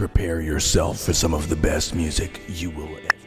[0.00, 3.19] prepare yourself for some of the best music you will ever.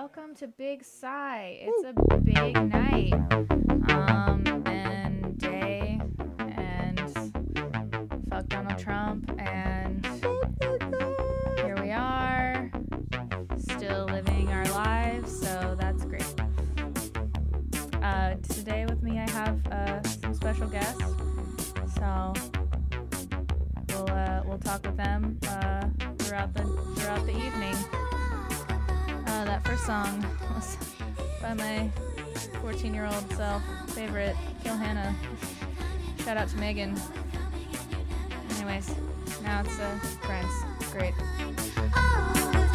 [0.00, 1.58] welcome to Big Sigh.
[1.60, 3.14] It's a big night,
[3.90, 6.00] um, and day,
[6.38, 7.00] and
[8.30, 10.06] fuck Donald Trump, and
[11.56, 12.70] here we are,
[13.58, 15.36] still living our lives.
[15.40, 16.32] So that's great.
[18.00, 21.02] Uh, today with me, I have uh, some special guests.
[21.96, 22.32] So
[23.88, 25.88] we'll uh, we'll talk with them uh,
[26.20, 26.62] throughout the
[26.94, 28.07] throughout the evening.
[29.38, 30.76] Uh, that first song was
[31.40, 31.88] by my
[32.60, 35.14] 14 year old self, favorite, Kill Hannah.
[36.24, 37.00] Shout out to Megan.
[38.56, 38.92] Anyways,
[39.44, 40.50] now it's uh, Grimes.
[40.90, 41.14] Great.
[41.94, 42.67] Oh.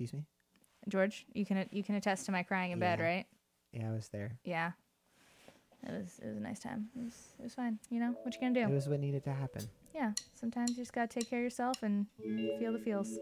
[0.00, 0.24] Excuse me.
[0.88, 2.96] George, you can you can attest to my crying in yeah.
[2.96, 3.26] bed, right?
[3.70, 4.38] Yeah, I was there.
[4.44, 4.70] Yeah,
[5.86, 6.88] it was it was a nice time.
[6.96, 7.78] It was it was fine.
[7.90, 8.62] You know what you gonna do?
[8.62, 9.68] It was what needed to happen.
[9.94, 12.06] Yeah, sometimes you just gotta take care of yourself and
[12.58, 13.18] feel the feels.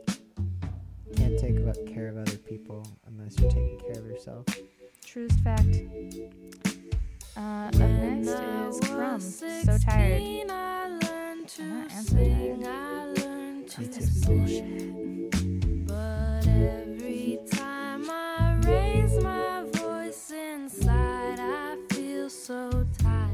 [1.17, 1.57] Can't take
[1.93, 4.47] care of other people unless you're taking care of yourself.
[5.05, 5.81] Truest fact.
[7.37, 9.21] Uh, up next is Crumb.
[9.21, 10.23] So tired.
[10.49, 11.01] I'm
[11.59, 12.61] not answering.
[12.61, 13.79] That.
[13.79, 15.68] Me too
[22.49, 23.28] so tired.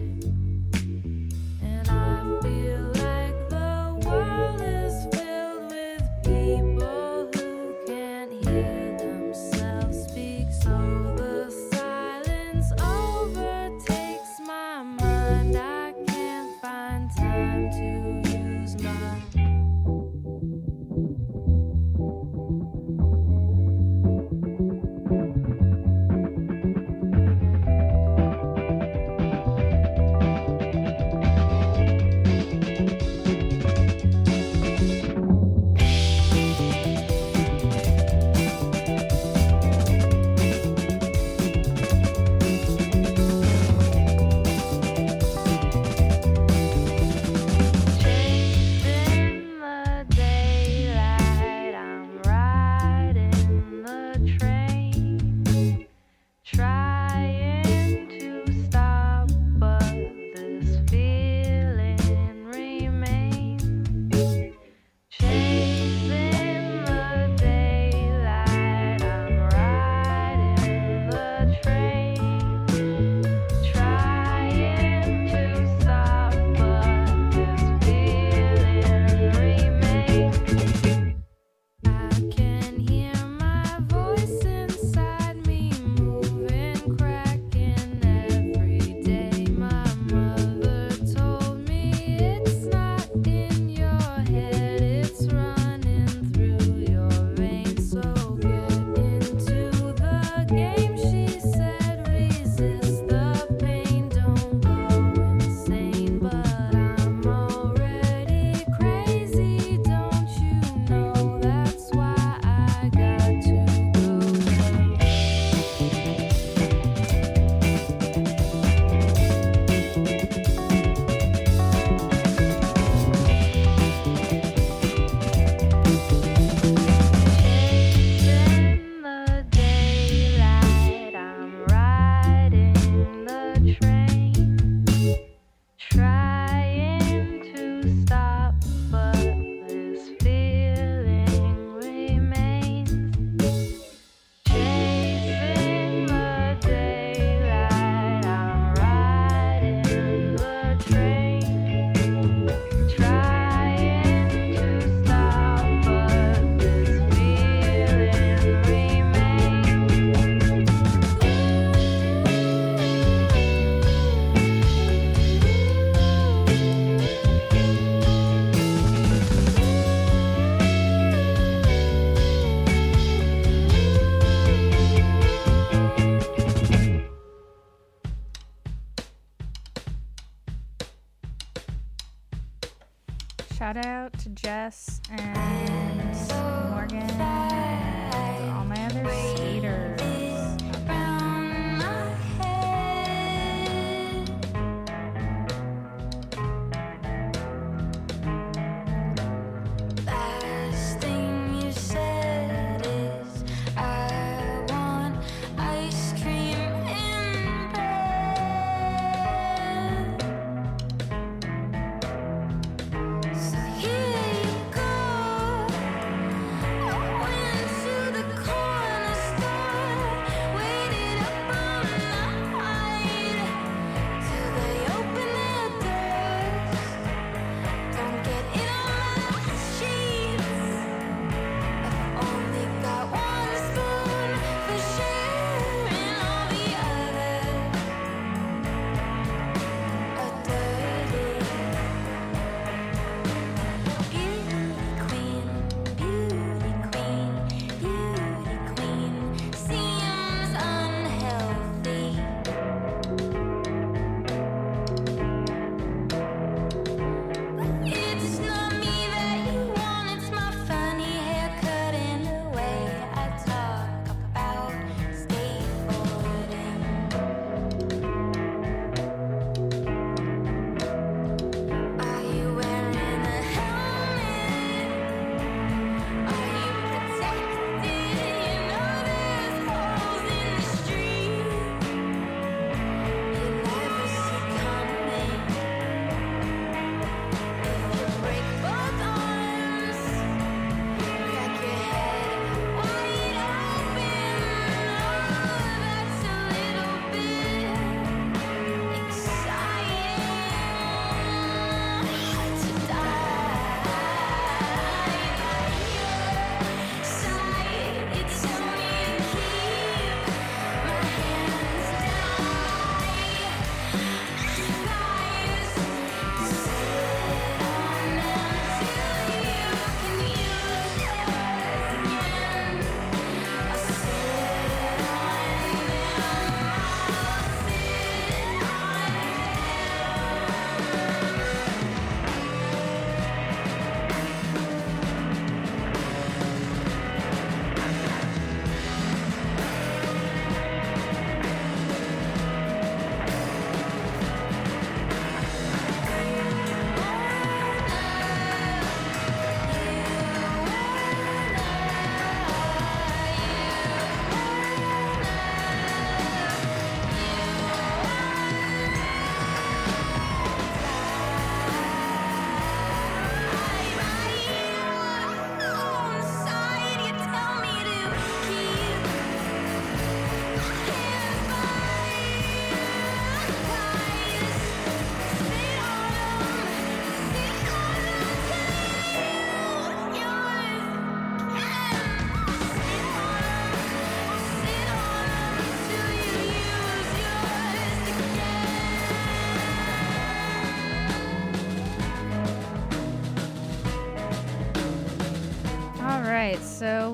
[183.65, 184.94] Shout out to Jess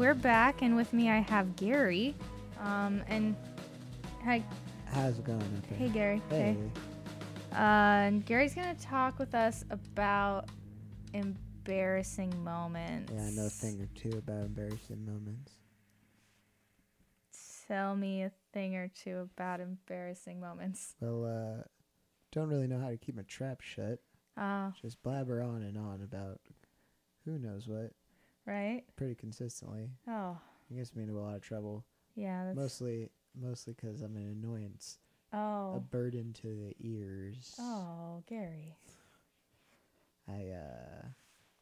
[0.00, 2.14] we're back, and with me I have Gary.
[2.58, 3.36] Um, and
[4.24, 4.42] hi,
[4.86, 5.78] How's it going up there?
[5.78, 6.22] hey Gary.
[6.30, 6.56] Hey.
[7.52, 10.48] Uh, and Gary's gonna talk with us about
[11.12, 13.12] embarrassing moments.
[13.14, 15.52] Yeah, I know a thing or two about embarrassing moments.
[17.68, 20.94] Tell me a thing or two about embarrassing moments.
[21.00, 21.62] Well, uh,
[22.32, 23.98] don't really know how to keep my trap shut.
[24.38, 26.40] Oh, Just blabber on and on about
[27.26, 27.92] who knows what
[28.50, 28.82] right.
[28.96, 29.90] pretty consistently.
[30.08, 30.36] Oh,
[30.70, 31.84] It gets me into a lot of trouble.
[32.14, 32.44] yeah.
[32.46, 33.10] That's, Mostly,
[33.40, 34.98] mostly because I'm an annoyance,
[35.32, 35.74] Oh.
[35.76, 37.54] a burden to the ears.
[37.60, 38.76] oh, Gary.
[40.28, 41.06] I uh,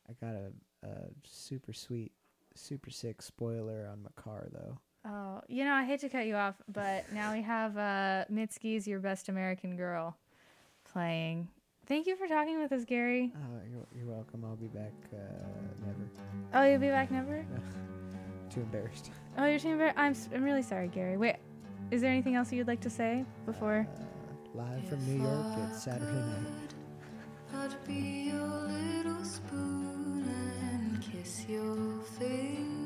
[0.09, 0.89] I got a, a
[1.25, 2.13] super sweet,
[2.55, 4.79] super sick spoiler on my car though.
[5.07, 8.87] Oh, you know, I hate to cut you off, but now we have uh, Mitski's
[8.87, 10.17] "Your Best American Girl"
[10.85, 11.49] playing.
[11.89, 13.33] Thank you for talking with us, Gary.
[13.35, 14.45] Oh, you're, you're welcome.
[14.45, 14.93] I'll be back.
[15.13, 15.17] Uh,
[15.87, 15.99] never.
[16.53, 17.47] Oh, you'll be back never.
[18.51, 19.11] Too embarrassed.
[19.39, 19.99] Oh, you're too embarrassed.
[19.99, 21.17] I'm, s- I'm really sorry, Gary.
[21.17, 21.37] Wait,
[21.91, 23.87] is there anything else you'd like to say before?
[23.99, 26.75] Uh, live from New York, it's Saturday night.
[27.55, 30.29] I'd be your little spoon
[30.63, 32.78] and kiss your fingers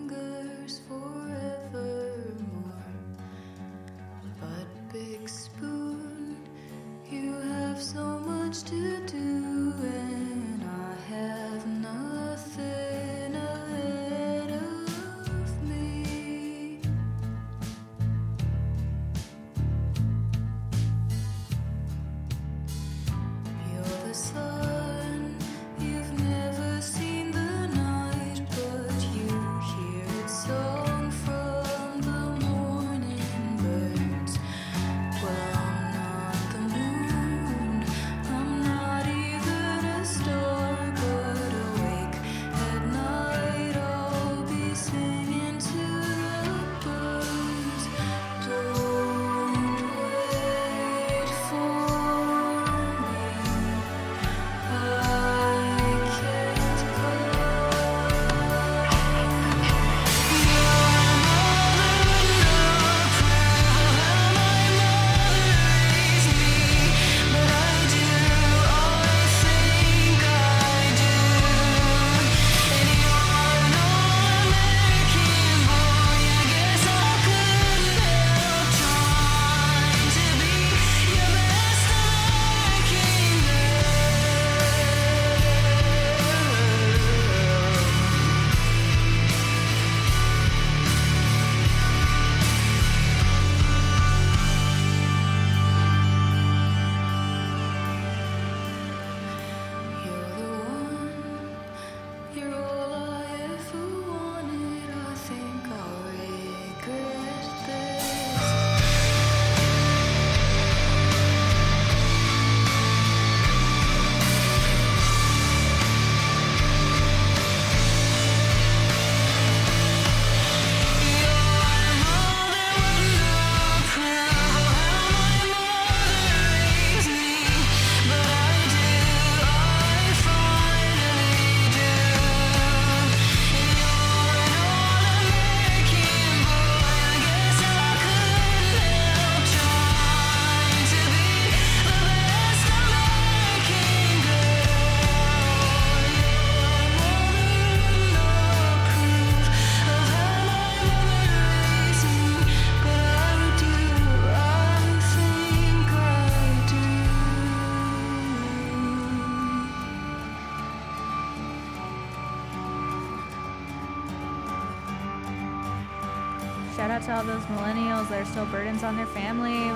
[167.73, 169.72] millennials that are still burdens on their family.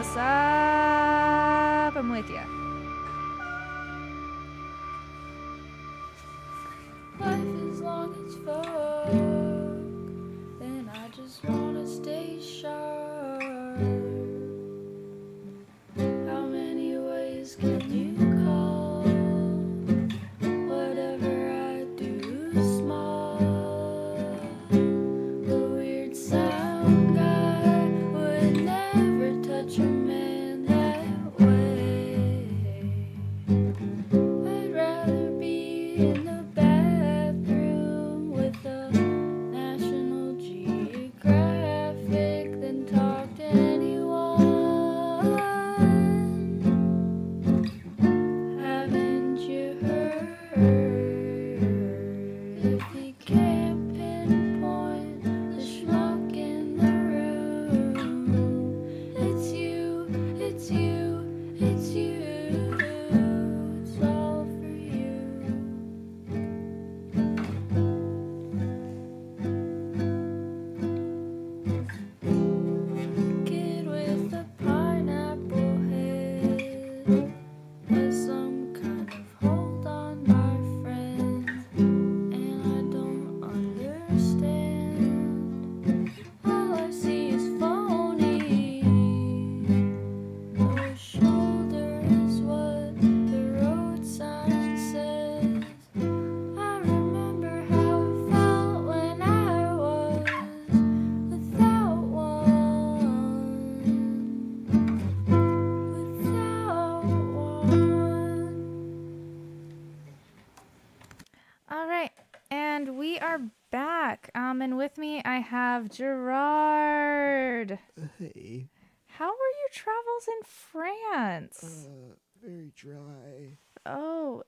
[115.88, 117.78] Have Gerard.
[118.18, 118.68] Hey,
[119.06, 121.86] How were your travels in France?
[121.88, 123.56] uh, very dry.
[123.86, 124.42] oh,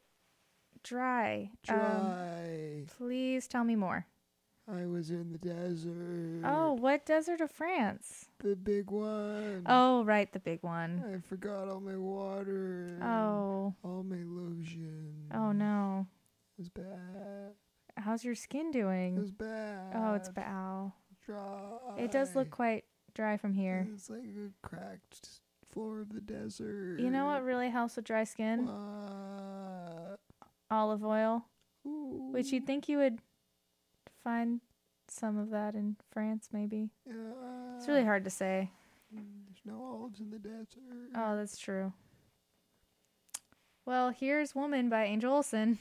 [0.82, 1.50] dry.
[1.68, 2.84] Um, Dry.
[2.96, 4.06] please tell me more.
[4.70, 6.42] I was in the desert.
[6.44, 8.26] Oh, what desert of France?
[8.40, 9.62] the big one.
[9.66, 11.02] Oh, right, the big one.
[11.14, 12.98] I forgot all my water.
[13.02, 15.14] Oh, All my lotion.
[15.34, 16.06] oh no.
[16.58, 17.54] It was bad.
[17.96, 19.16] How's your skin It doing?
[19.18, 19.92] was bad.
[19.94, 20.92] Oh, it's bad.
[21.28, 21.98] Dry.
[21.98, 23.86] It does look quite dry from here.
[23.92, 27.00] It's like a cracked floor of the desert.
[27.00, 28.64] You know what really helps with dry skin?
[28.64, 30.20] What?
[30.70, 31.44] Olive oil.
[31.86, 32.30] Ooh.
[32.32, 33.18] Which you'd think you would
[34.24, 34.62] find
[35.08, 36.88] some of that in France, maybe.
[37.06, 38.70] It's really hard to say.
[39.14, 41.10] Mm, there's no olives in the desert.
[41.14, 41.92] Oh, that's true.
[43.84, 45.78] Well, here's Woman by Angel Olsen.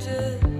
[0.00, 0.57] Stranger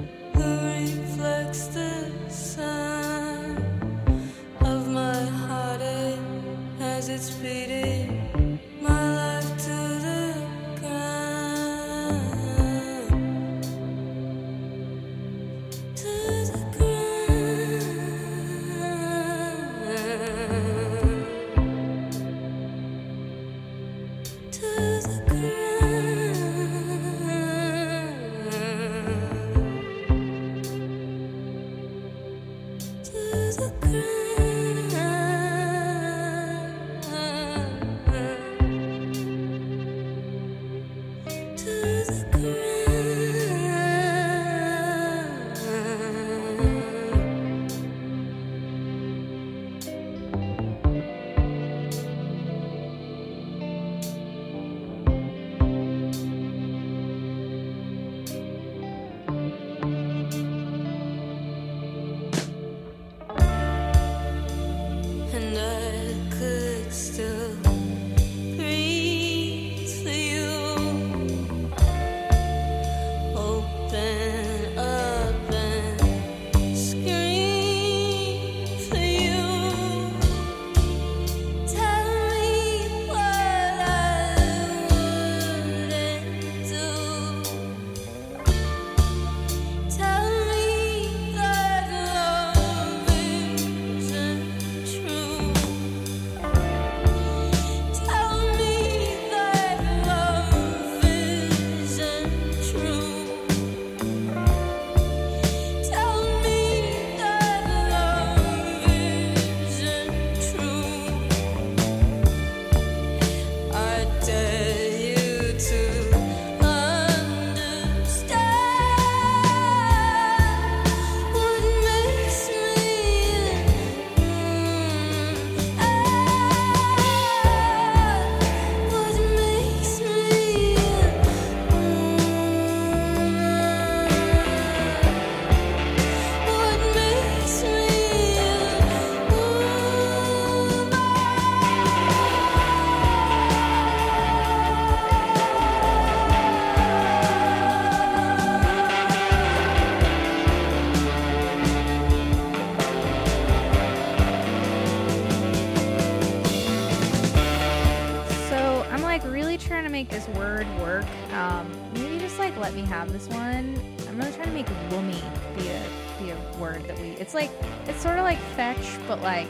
[168.79, 169.49] fetch, but like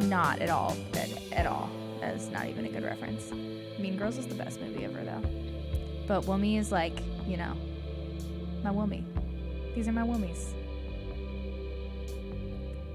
[0.00, 1.70] not at all at, at all.
[2.00, 3.30] That's not even a good reference.
[3.78, 5.22] Mean Girls is the best movie ever though.
[6.06, 7.54] But woomy is like you know
[8.62, 9.04] my woomy.
[9.74, 10.52] These are my woomies.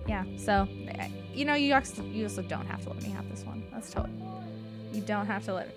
[0.07, 0.23] Yeah.
[0.37, 3.43] So eh, you know you also, you also don't have to let me have this
[3.43, 3.63] one.
[3.71, 4.13] That's totally.
[4.91, 5.75] You don't have to let.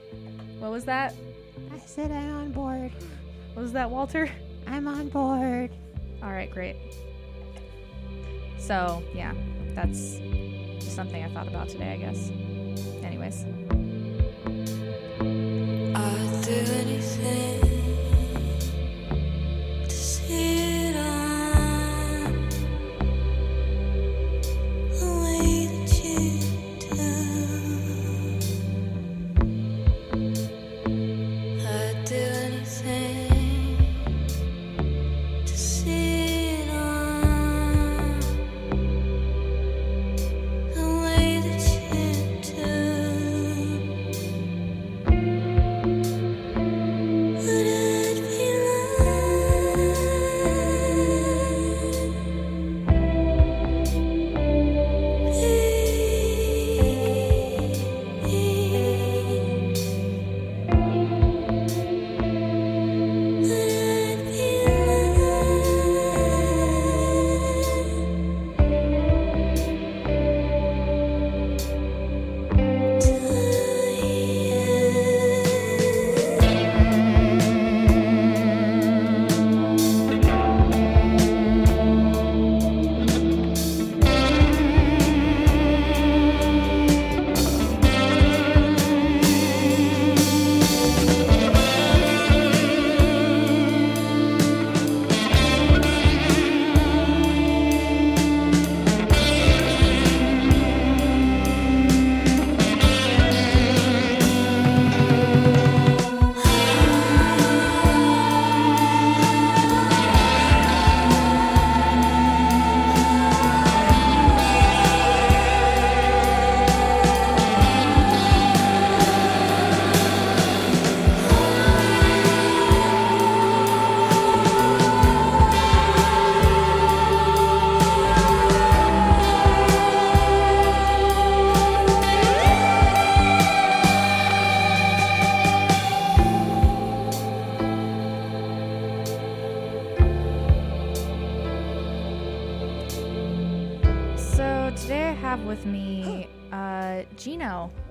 [0.59, 1.15] What was that?
[1.73, 2.93] I said I'm on board.
[3.55, 4.31] What was that, Walter?
[4.67, 5.71] I'm on board.
[6.23, 6.77] All right, great.
[8.69, 9.33] So, yeah,
[9.75, 10.21] that's
[10.79, 12.31] just something I thought about today, I guess.
[13.03, 13.47] Anyways,
[15.97, 17.58] I'd do anything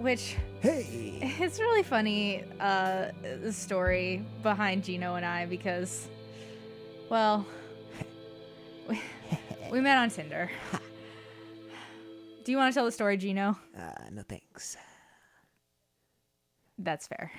[0.08, 1.20] which Hey.
[1.42, 3.08] it's really funny uh,
[3.42, 6.08] the story behind Gino and I because,
[7.10, 7.46] well,
[8.88, 9.02] we,
[9.70, 10.50] we met on Tinder.
[12.46, 13.60] Do you want to tell the story, Gino?
[13.78, 14.78] Uh, no thanks.
[16.78, 17.30] That's fair.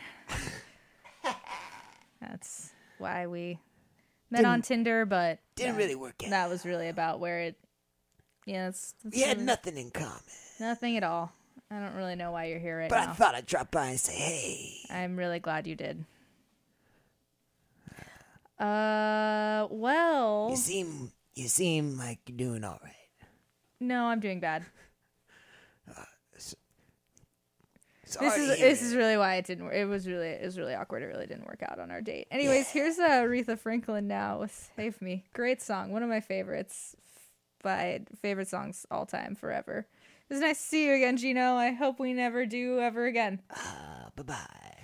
[2.21, 3.59] That's why we
[4.31, 6.29] met on Tinder, but Didn't really work out.
[6.31, 7.57] that was really about where it.
[8.45, 10.21] Yeah, that's, that's We had nothing in common.
[10.61, 11.33] nothing at all.
[11.71, 13.05] I don't really know why you're here right But now.
[13.07, 14.77] But I thought I'd drop by and say, hey.
[14.91, 16.05] I'm really glad you did.
[18.59, 23.29] Uh, well, You seem you seem like you're doing all right.
[23.81, 24.65] no, I'm doing bad.
[28.05, 29.65] Sorry This is this is really why it didn't.
[29.65, 31.03] wor- It was really it was really awkward.
[31.03, 32.27] It really didn't work out on our date.
[32.31, 36.97] Anyways, here's uh, Aretha Franklin now with "Save Me." Great song, one of my favorites.
[37.63, 39.87] By favorite songs all time, forever.
[40.29, 41.55] It was nice to see you again, Gino.
[41.55, 43.41] I hope we never do ever again.
[43.51, 44.78] Uh, bye bye.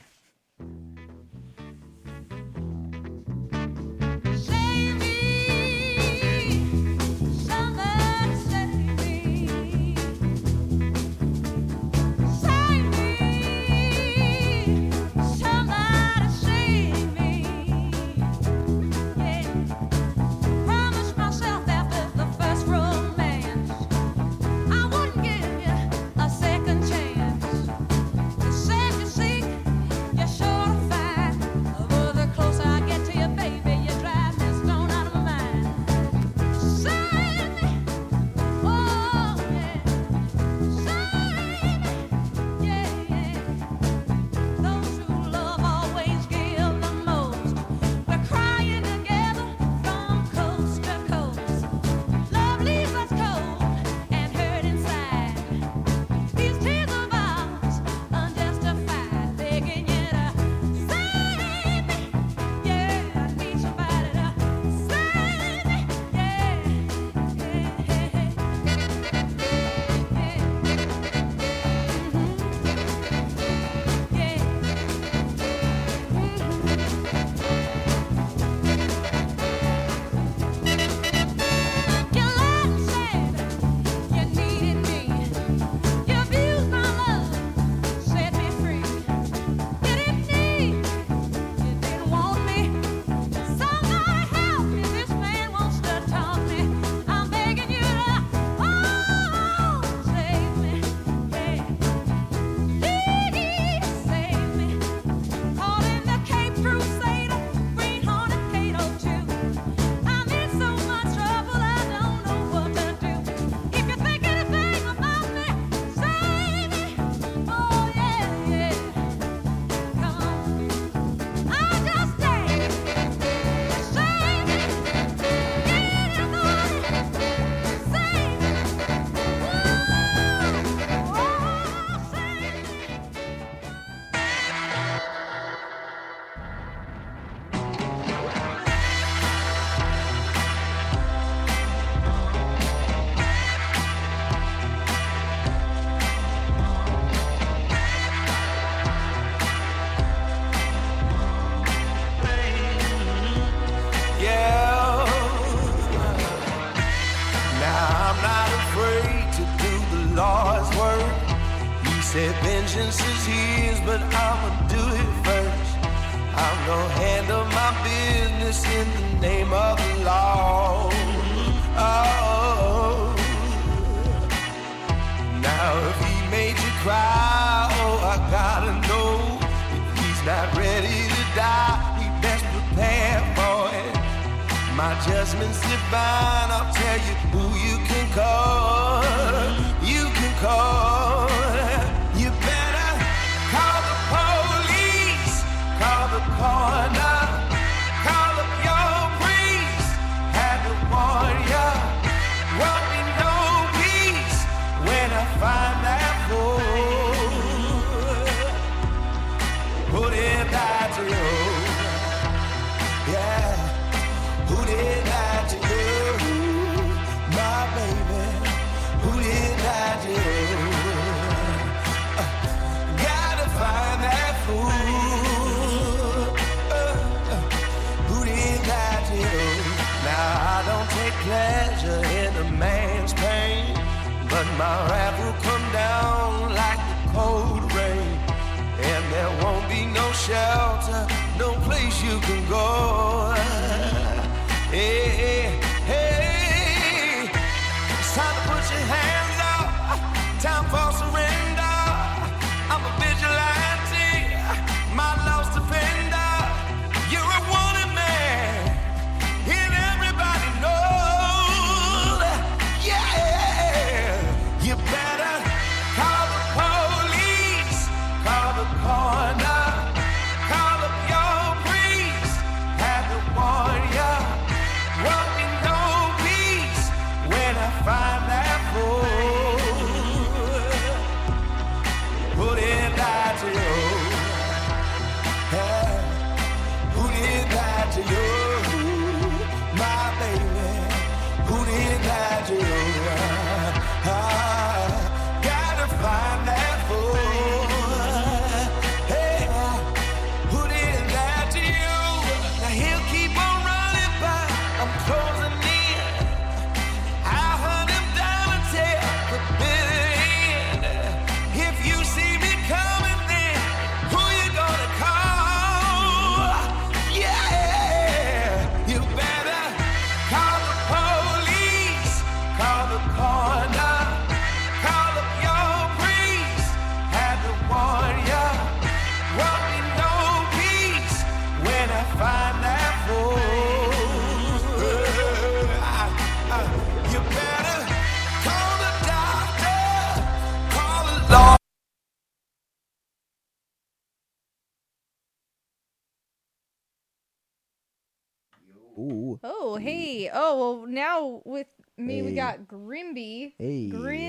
[351.26, 352.22] Oh, with me, hey.
[352.22, 353.54] we got Grimby.
[353.56, 353.88] Hey.
[353.88, 354.28] Grimby,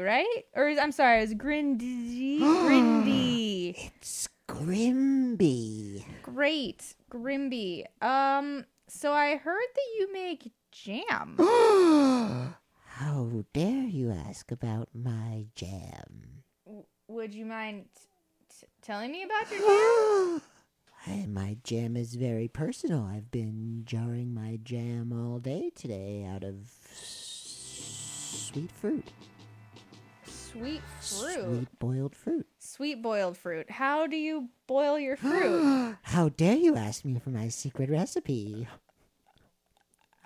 [0.00, 0.44] right?
[0.54, 2.38] Or is, I'm sorry, it's Grindy.
[2.62, 3.90] Grindy.
[3.96, 6.04] It's Grimby.
[6.22, 7.86] Great, Grimby.
[8.00, 11.34] Um, so I heard that you make jam.
[12.84, 16.44] How dare you ask about my jam?
[16.64, 17.86] W- would you mind
[18.48, 20.40] t- telling me about your jam?
[21.06, 23.04] And my jam is very personal.
[23.04, 26.54] I've been jarring my jam all day today out of
[26.92, 29.10] s- sweet fruit.
[30.24, 31.44] Sweet fruit.
[31.44, 32.46] Sweet boiled fruit.
[32.58, 33.70] Sweet boiled fruit.
[33.70, 35.96] How do you boil your fruit?
[36.02, 38.68] How dare you ask me for my secret recipe?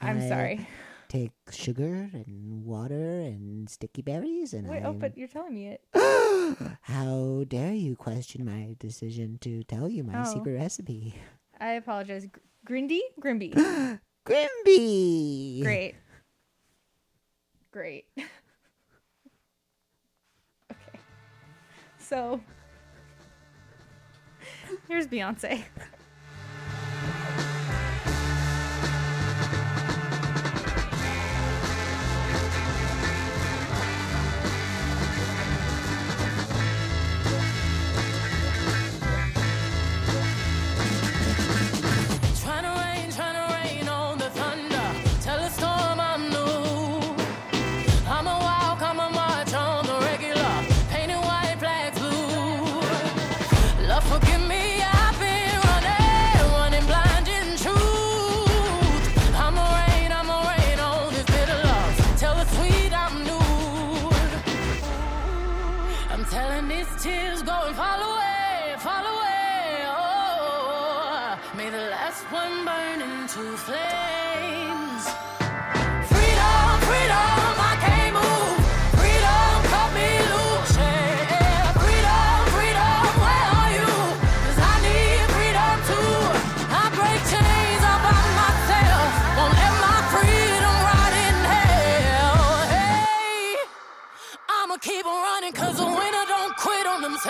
[0.01, 0.69] I'm I, sorry
[1.17, 4.97] take sugar and water and sticky berries and Wait, oh, I'm...
[4.97, 5.81] oh, but you're telling me it.
[6.83, 10.25] How dare you question my decision to tell you my oh.
[10.25, 11.15] secret recipe?
[11.59, 12.27] I apologize.
[12.67, 13.01] Grindy?
[13.21, 13.55] Grimby.
[14.27, 15.63] Grimby!
[15.63, 15.95] Great.
[17.71, 18.05] Great.
[20.71, 20.99] okay.
[21.99, 22.41] So,
[24.89, 25.63] here's Beyonce.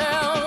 [0.07, 0.46] on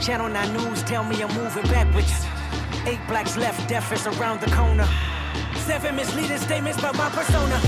[0.00, 2.12] Channel 9 News tell me I'm moving backwards.
[2.86, 4.86] Eight blacks left, death is around the corner.
[5.56, 7.58] Seven misleading statements about my persona.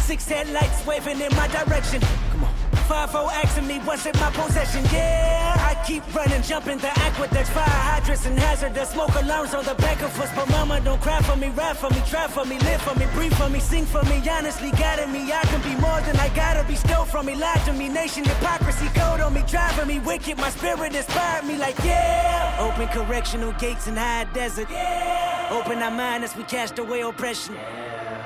[0.00, 2.00] Six headlights waving in my direction.
[2.30, 2.54] Come on.
[2.88, 4.82] Five O asking me what's in my possession.
[4.92, 5.51] Yeah,
[5.84, 10.18] keep running, jumping the aqueducts, fire hydrants and hazardous smoke alarms on the back of
[10.20, 10.30] us.
[10.34, 13.06] But mama, don't cry for me, ride for me, try for me, live for me,
[13.14, 14.22] breathe for me, sing for me.
[14.28, 16.76] Honestly, guiding me, I can be more than I gotta be.
[16.76, 20.38] Stole from me, lied to me, nation hypocrisy, code on me, driving me wicked.
[20.38, 22.56] My spirit inspired me, like yeah.
[22.60, 24.68] Open correctional gates in high desert.
[24.70, 25.48] Yeah.
[25.50, 27.56] Open our mind as we cast away oppression.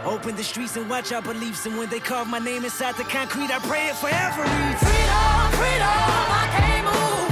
[0.04, 1.66] Open the streets and watch our beliefs.
[1.66, 4.44] And when they carve my name inside the concrete, I pray it forever.
[4.44, 7.25] Freedom, freedom, I can't move.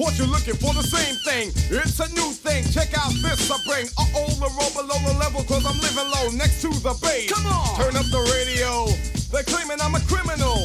[0.00, 1.52] Caught you looking for the same thing.
[1.68, 2.64] It's a new thing.
[2.72, 3.84] Check out this I bring.
[4.00, 7.28] Uh oh, the roll below the level, cause I'm living low next to the base.
[7.28, 7.76] Come on.
[7.76, 8.88] Turn up the radio.
[9.28, 10.56] They're claiming I'm a criminal.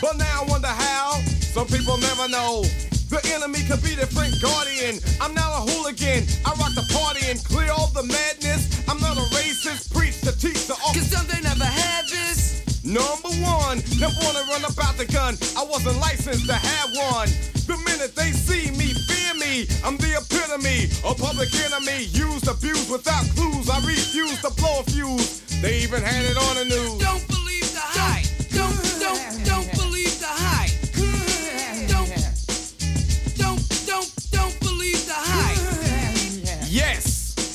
[0.00, 1.20] But now I wonder how.
[1.52, 2.64] Some people never know.
[3.12, 5.04] The enemy could be different guardian.
[5.20, 6.24] I'm now a hooligan.
[6.48, 8.72] I rock the party and clear all the madness.
[8.88, 9.92] I'm not a racist.
[9.92, 12.47] Preach to teach the Cause some they never had this.
[12.84, 15.36] Number one, never wanna run about the gun.
[15.56, 17.28] I wasn't licensed to have one.
[17.66, 19.66] The minute they see me, fear me.
[19.84, 22.04] I'm the epitome, a public enemy.
[22.12, 23.68] Used, abused without clues.
[23.68, 25.40] I refuse to blow a fuse.
[25.60, 26.98] They even had it on the news.
[26.98, 28.26] Don't believe the hype.
[28.50, 29.67] Don't, don't, don't believe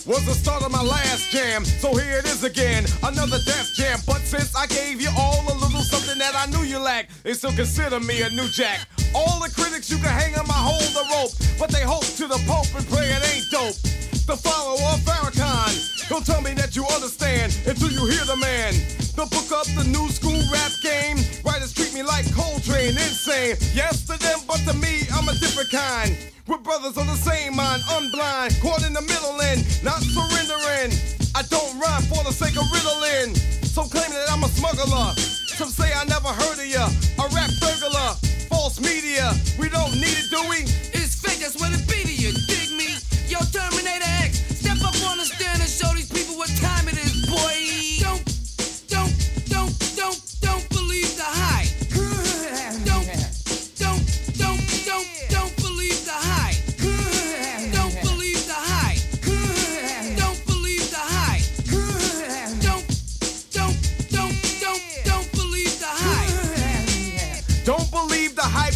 [0.05, 1.63] was the start of my last jam.
[1.63, 3.99] So here it is again, another death jam.
[4.05, 7.33] But since I gave you all a little something that I knew you lacked, they
[7.33, 8.87] still consider me a new jack.
[9.15, 12.27] All the critics you can hang on my hold the rope, but they hope to
[12.27, 14.02] the Pope and pray it ain't dope.
[14.26, 18.71] The follower of Farrakhan, don't tell me that you understand until you hear the man.
[19.19, 21.19] The book up the new school rap game.
[21.43, 23.59] Writers treat me like Coltrane, insane.
[23.76, 26.15] Yes to them, but to me, I'm a different kind.
[26.47, 30.95] We're brothers of the same mind, unblind, caught in the middle and not surrendering.
[31.36, 33.36] I don't rhyme for the sake of riddling.
[33.67, 35.19] Some claim that I'm a smuggler.
[35.59, 36.88] Some say I never heard of ya.
[37.19, 38.15] A rap burglar,
[38.47, 39.36] false media.
[39.59, 40.63] We don't need it, do we?
[40.95, 42.32] It's fake, that's what it be to you.
[42.47, 42.95] Dig me?
[43.28, 43.72] Yo, Terminator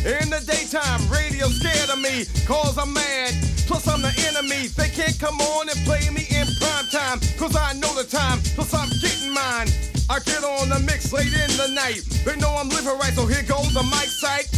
[0.00, 3.34] In the daytime, radio scared of me, cause I'm mad.
[3.68, 4.68] Plus, I'm the enemy.
[4.68, 8.40] They can't come on and play me in prime time, cause I know the time.
[8.56, 9.68] Plus, I'm getting mine.
[10.08, 12.00] I get on the mix late in the night.
[12.24, 14.48] They know I'm living right, so here goes the mic sight.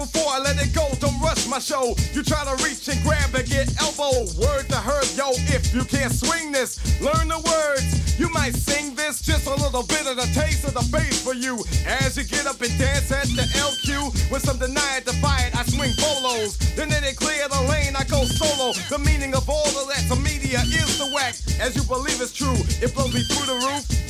[0.00, 1.92] Before I let it go, don't rush my show.
[2.14, 4.24] You try to reach and grab and get elbow.
[4.40, 8.18] Word to her, yo, if you can't swing this, learn the words.
[8.18, 11.34] You might sing this, just a little bit of the taste of the bass for
[11.34, 11.60] you.
[11.84, 15.62] As you get up and dance at the LQ, with some deny it, it, I
[15.68, 16.56] swing bolos.
[16.76, 18.72] Then they clear the lane, I go solo.
[18.88, 21.36] The meaning of all of that to media is the whack.
[21.60, 24.09] As you believe it's true, it blows me through the roof.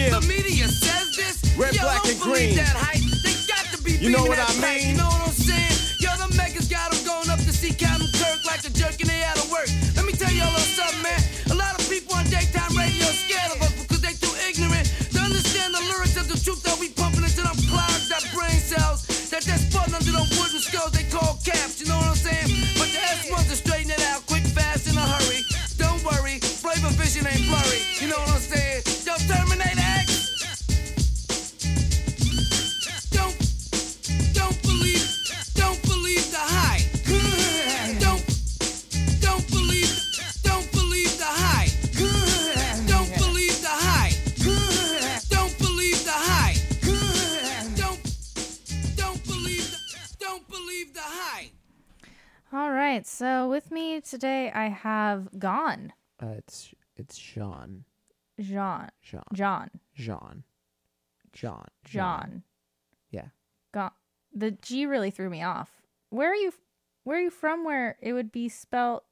[0.00, 0.12] give?
[0.20, 1.56] The media says this.
[1.56, 2.54] Red, Yo, black, don't and green.
[2.56, 3.04] that hype.
[3.24, 4.69] They got to be You know what I mean?
[55.70, 55.92] Gone.
[56.22, 57.84] Uh, it's it's Sean.
[58.40, 58.88] Jean.
[59.02, 59.22] Jean.
[59.32, 59.70] John.
[59.94, 60.44] Jean.
[61.32, 61.66] John.
[61.84, 62.42] John.
[63.10, 63.28] Yeah.
[63.72, 63.92] Gone.
[64.34, 65.70] The G really threw me off.
[66.10, 66.52] Where are you?
[67.04, 67.64] Where are you from?
[67.64, 69.04] Where it would be spelt?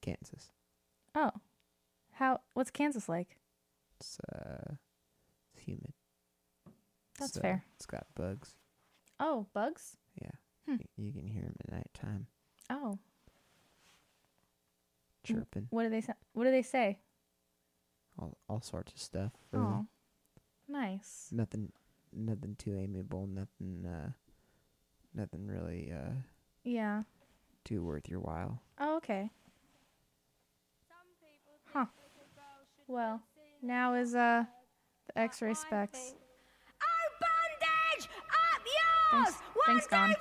[0.00, 0.50] Kansas.
[1.14, 1.30] Oh,
[2.12, 2.40] how?
[2.54, 3.36] What's Kansas like?
[4.00, 4.74] It's uh,
[5.54, 5.92] it's humid.
[7.18, 7.64] That's uh, fair.
[7.76, 8.56] It's got bugs.
[9.20, 9.96] Oh, bugs.
[10.20, 10.30] Yeah,
[10.66, 10.76] Hmm.
[10.96, 12.26] you can hear them at nighttime
[12.70, 12.98] Oh,
[15.24, 16.12] chirping, what do they say?
[16.32, 16.98] What do they say?
[18.18, 19.32] all all sorts of stuff.
[19.52, 19.64] Really.
[19.64, 19.86] Oh,
[20.68, 21.28] nice.
[21.32, 21.72] Nothing,
[22.12, 23.26] nothing too amiable.
[23.26, 24.10] Nothing, uh,
[25.14, 26.12] nothing really uh
[26.64, 27.02] Yeah.
[27.64, 28.60] too worth your while.
[28.78, 29.30] Oh, okay.
[31.72, 31.86] Huh.
[32.86, 33.22] Well,
[33.62, 34.44] now is uh
[35.06, 36.14] the X-Ray Spex.
[37.20, 38.62] bondage up
[39.12, 39.34] yours.
[39.66, 40.14] Thanks, thanks, Don.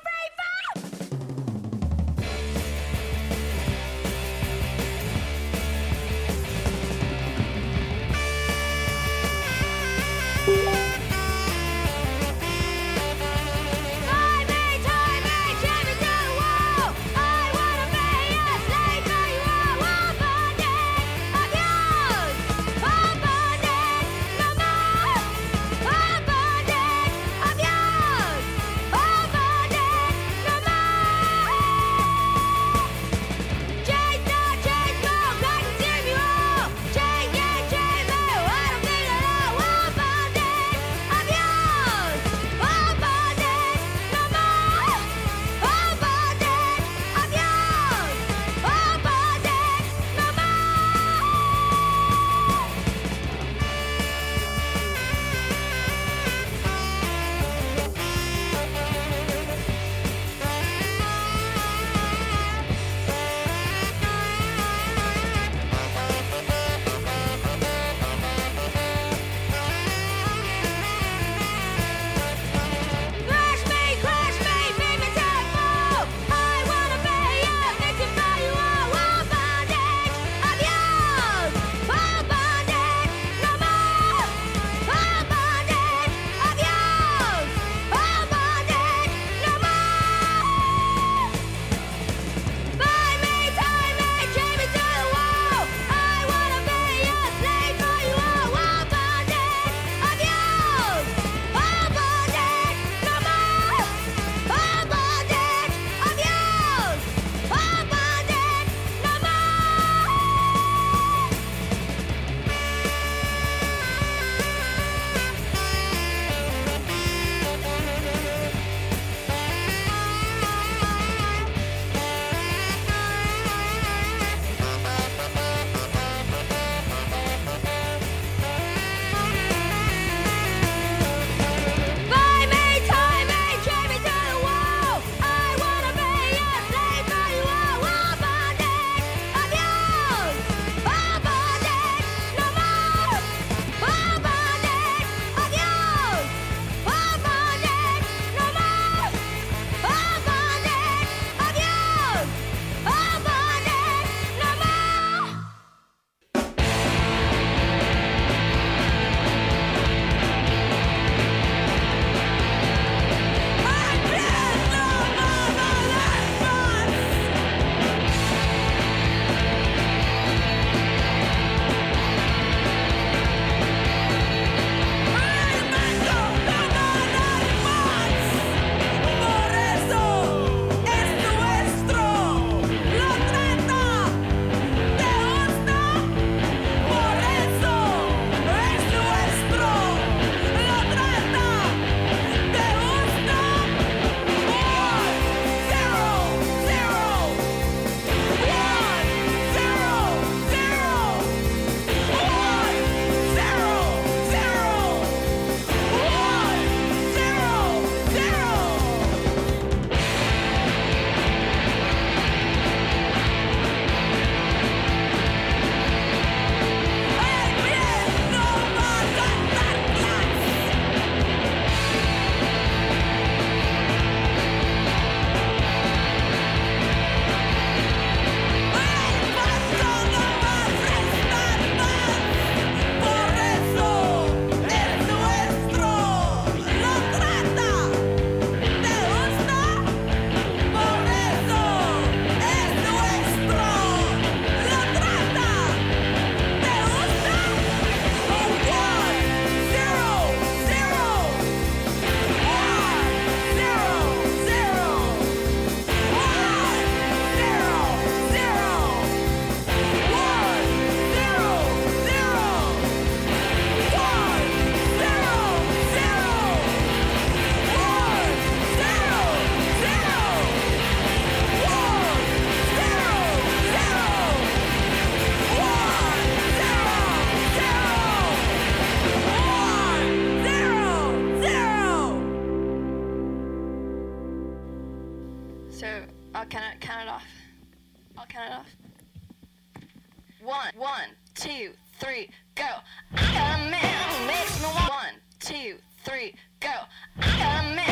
[296.03, 297.90] Three, go.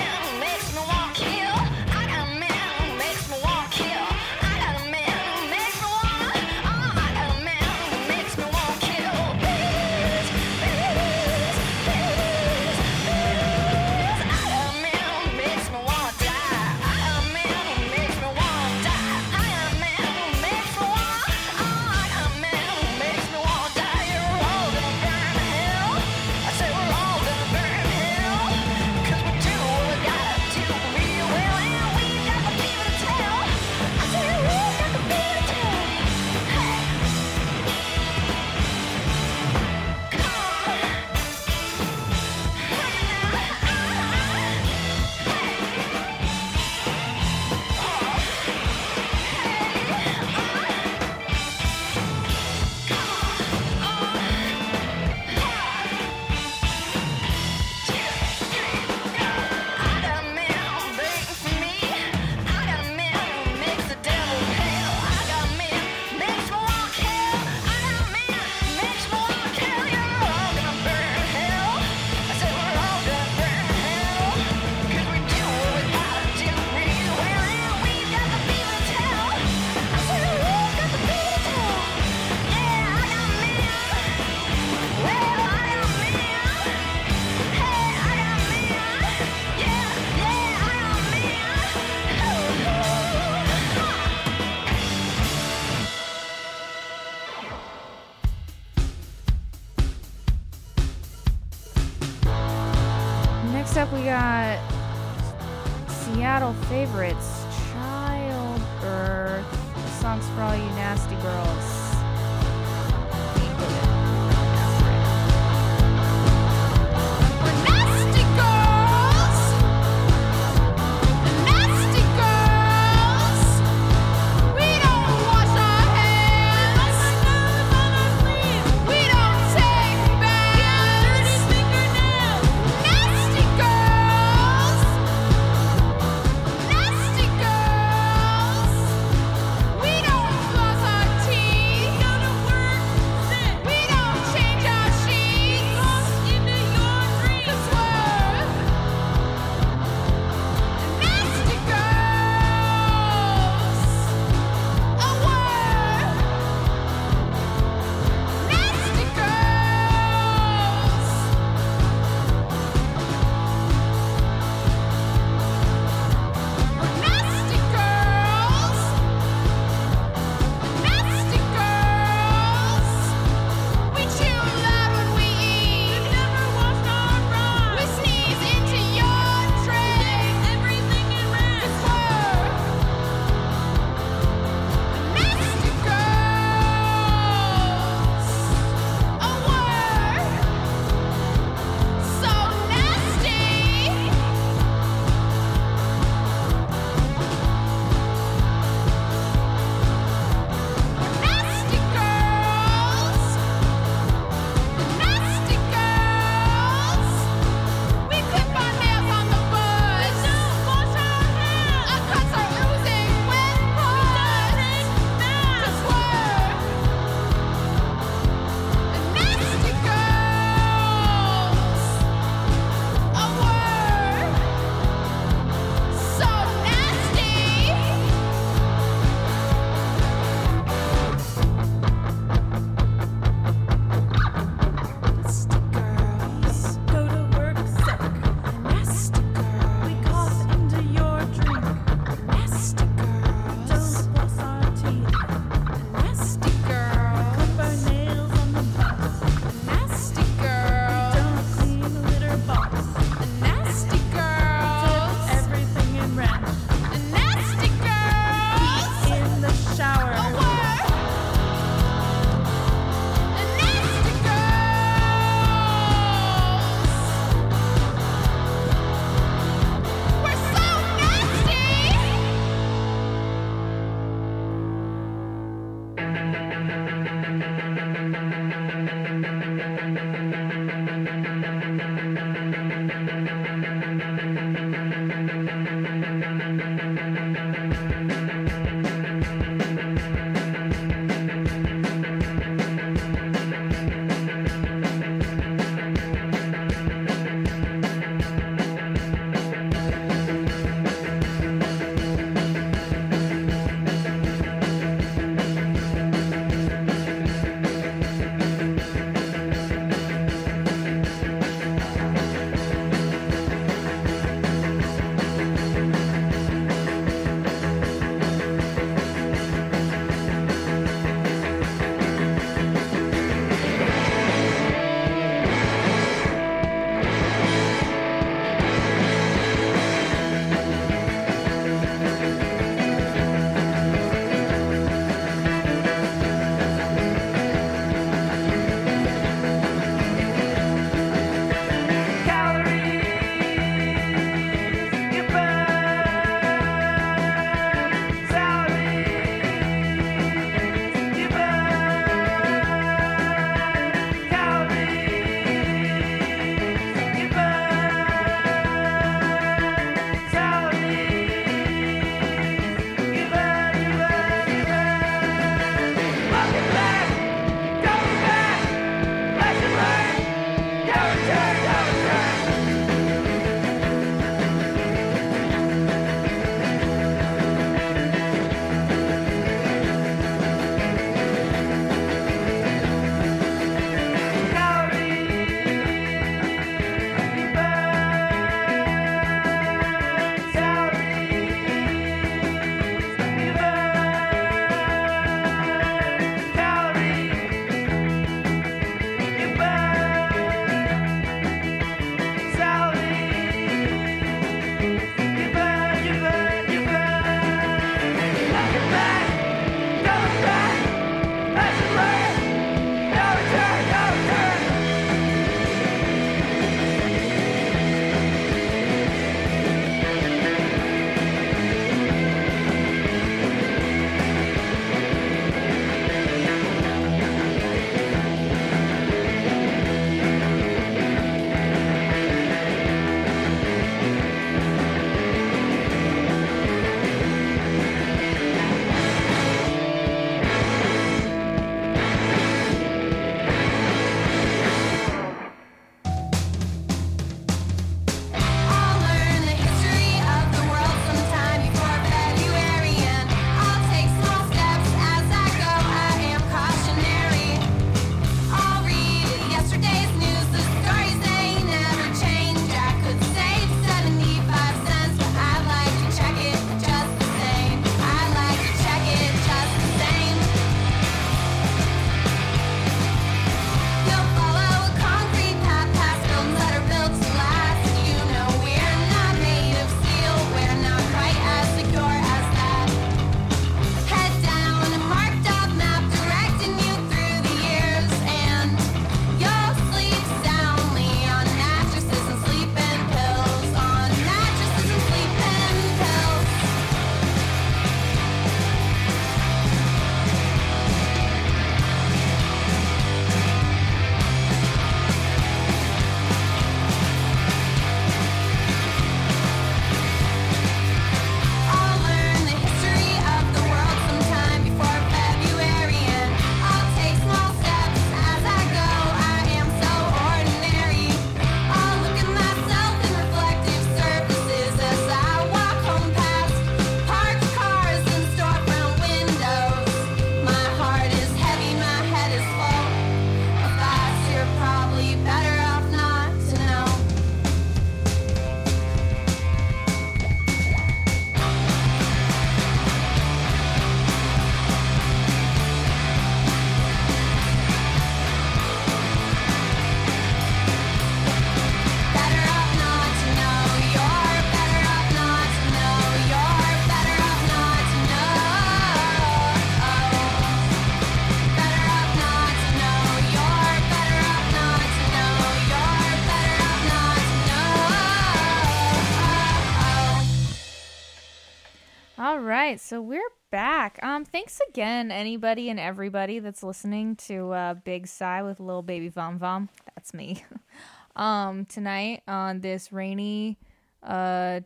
[574.59, 579.37] Thanks again, anybody and everybody that's listening to uh, Big Sigh with Little Baby Vom
[579.37, 579.69] Vom.
[579.95, 580.43] That's me.
[581.15, 583.57] um, tonight on this rainy
[584.03, 584.61] uh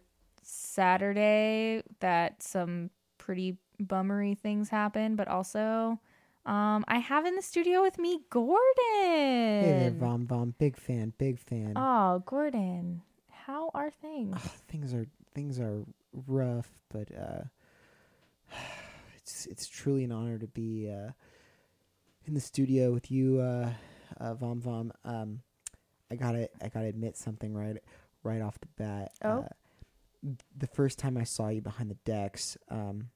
[0.46, 6.00] Saturday, that some pretty bummery things happen, but also,
[6.46, 8.60] um, I have in the studio with me Gordon.
[8.86, 10.54] Hey there, Vom Vom.
[10.58, 11.74] Big fan, big fan.
[11.76, 13.02] Oh, Gordon,
[13.32, 14.38] how are things?
[14.68, 15.84] things are things are
[16.28, 17.44] rough, but uh,
[19.46, 21.12] it's it's truly an honor to be uh,
[22.26, 23.70] in the studio with you, uh,
[24.20, 24.92] uh, Vom Vom.
[25.04, 25.42] Um,
[26.12, 27.78] I gotta I gotta admit something right
[28.24, 29.12] right off the bat.
[29.24, 29.30] Oh.
[29.40, 29.48] Uh,
[30.58, 33.10] the first time I saw you behind the decks um,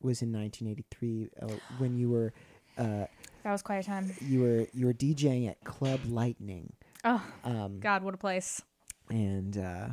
[0.00, 1.46] was in 1983 uh,
[1.78, 2.32] when you were
[2.78, 3.06] uh,
[3.42, 4.12] That was quite a time.
[4.20, 6.72] you were you were DJing at Club Lightning.
[7.04, 8.62] Oh, Um, God, what a place!
[9.10, 9.88] and uh,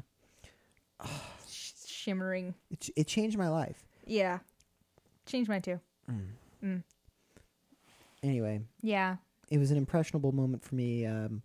[1.49, 2.53] Sh- shimmering.
[2.69, 3.83] it it changed my life.
[4.05, 4.39] Yeah,
[5.25, 5.79] changed mine too.
[6.09, 6.27] Mm.
[6.63, 6.83] Mm.
[8.23, 9.17] Anyway, Yeah.
[9.49, 11.05] it was an impressionable moment for me.
[11.05, 11.41] Um,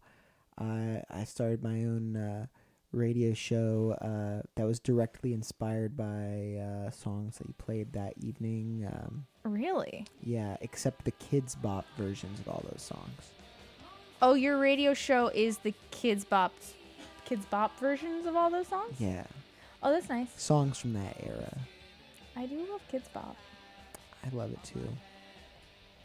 [0.59, 2.47] I I started my own uh,
[2.93, 8.87] radio show uh, that was directly inspired by uh, songs that you played that evening.
[8.91, 10.07] Um, Really?
[10.23, 13.31] yeah, except the Kidz Bop versions of all those songs.
[14.23, 16.53] Oh, your radio show is the Kidz Bop,
[17.29, 18.95] Kidz Bop versions of all those songs.
[18.99, 19.25] Yeah,
[19.83, 20.29] Oh, that's nice.
[20.41, 21.57] songs from that era.
[22.35, 23.37] I do love Kidz Bop.
[24.25, 24.89] I love it too.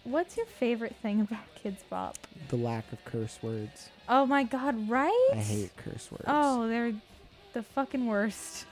[0.04, 2.18] What's your favorite thing about Kidz Bop?
[2.50, 3.90] The lack of curse words.
[4.10, 4.90] Oh my God!
[4.90, 5.30] Right?
[5.34, 6.26] I hate curse words.
[6.28, 6.94] Oh, they're
[7.54, 8.66] the fucking worst.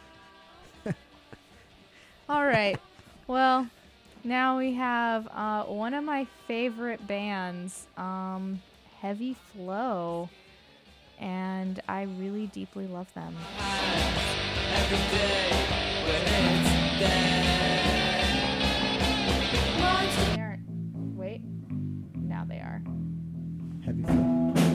[2.29, 2.79] All right.
[3.27, 3.67] Well,
[4.23, 8.61] now we have uh, one of my favorite bands, um,
[8.99, 10.29] Heavy Flow,
[11.19, 13.35] and I really deeply love them.
[22.39, 22.81] Now they are.
[23.85, 24.68] Heavy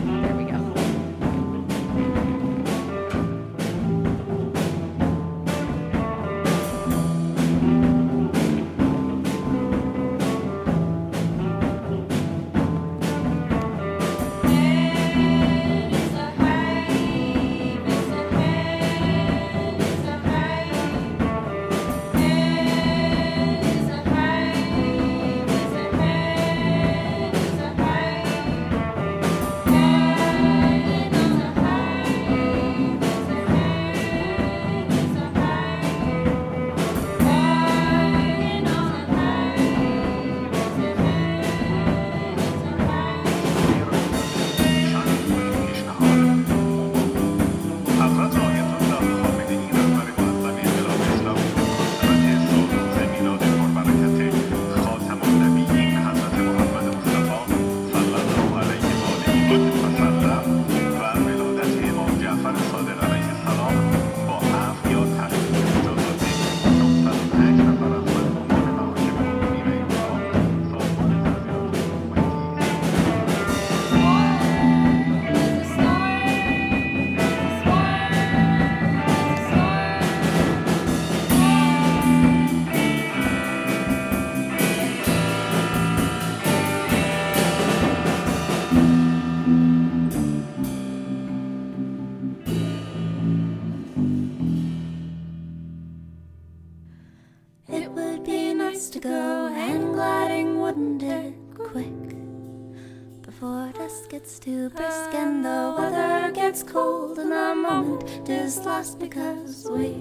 [108.28, 109.94] moment is lost because we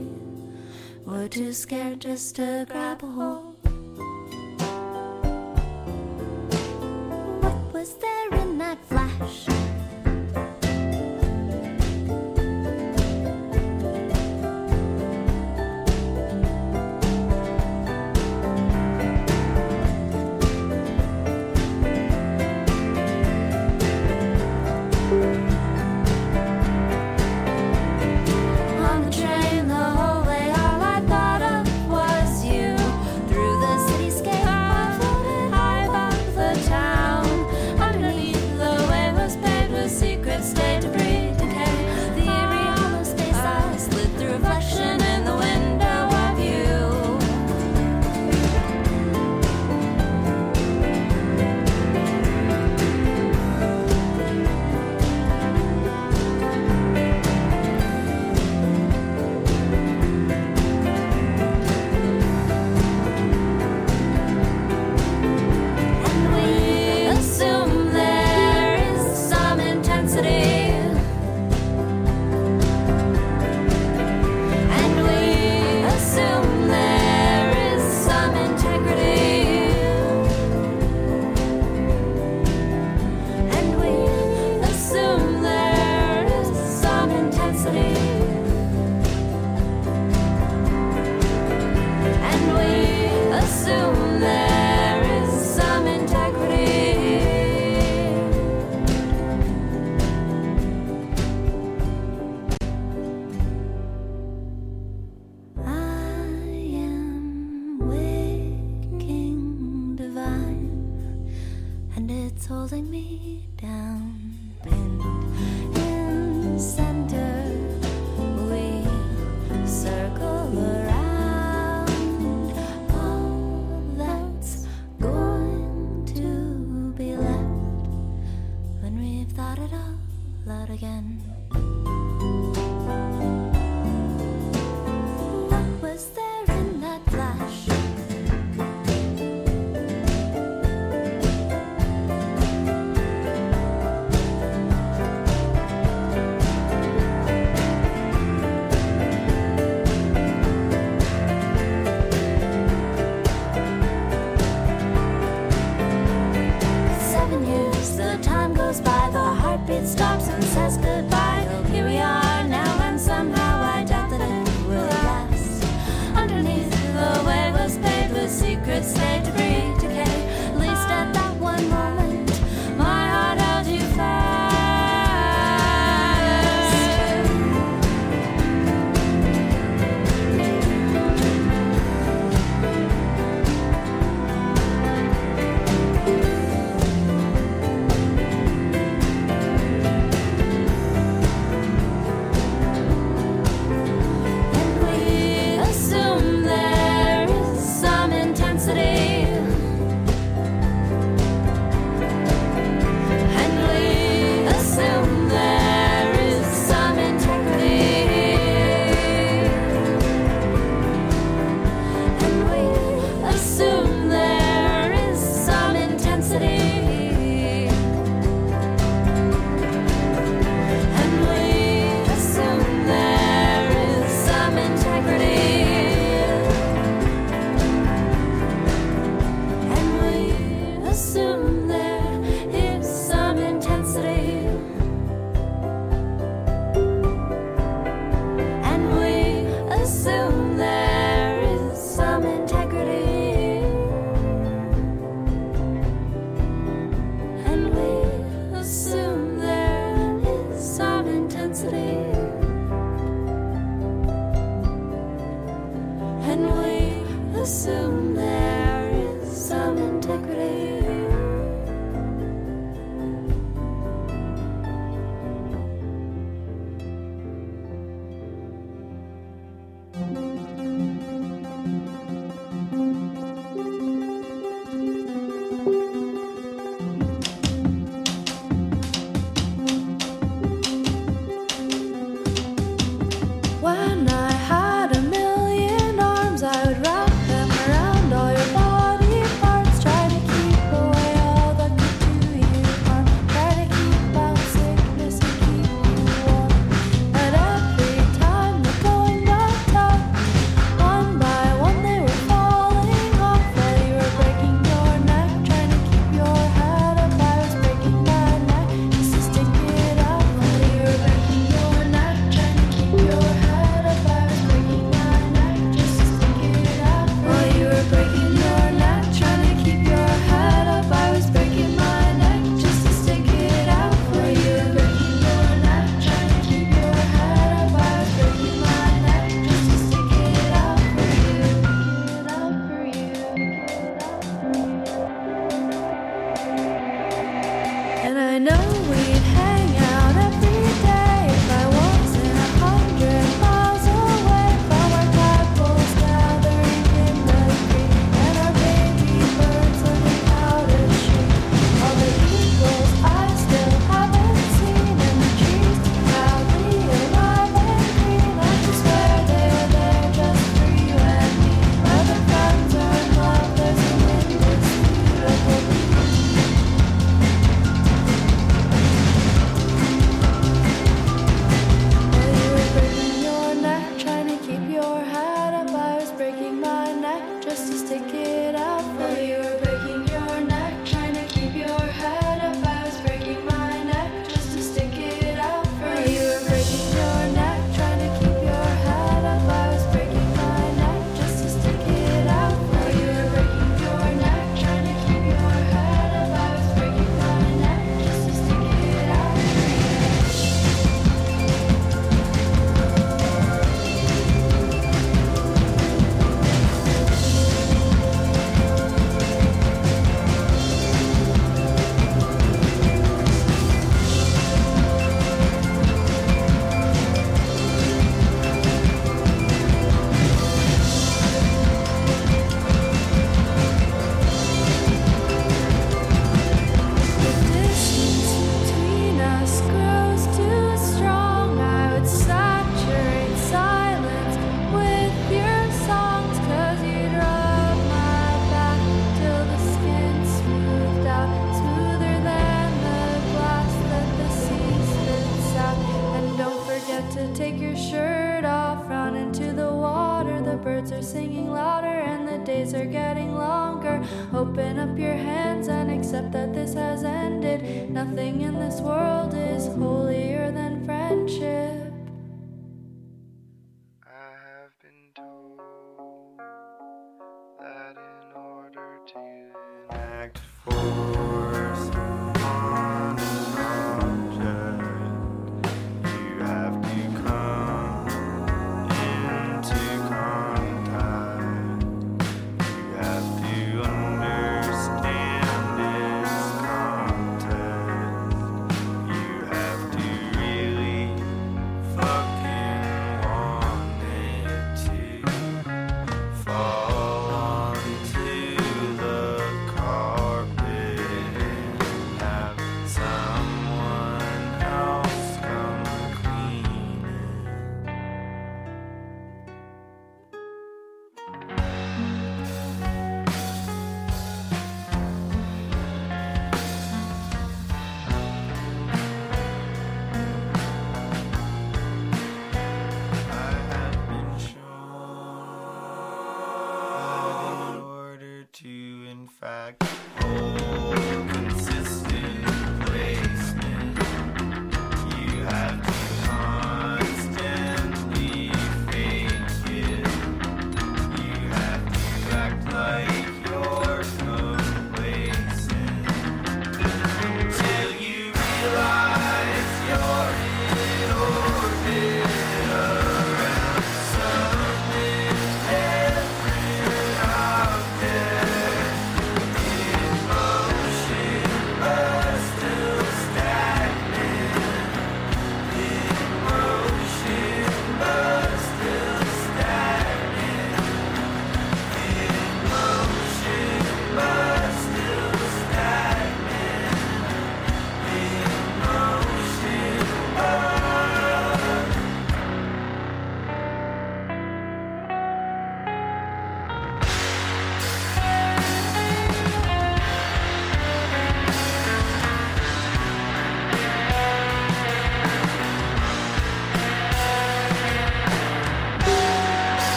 [1.05, 3.82] were too scared just to grab a hold.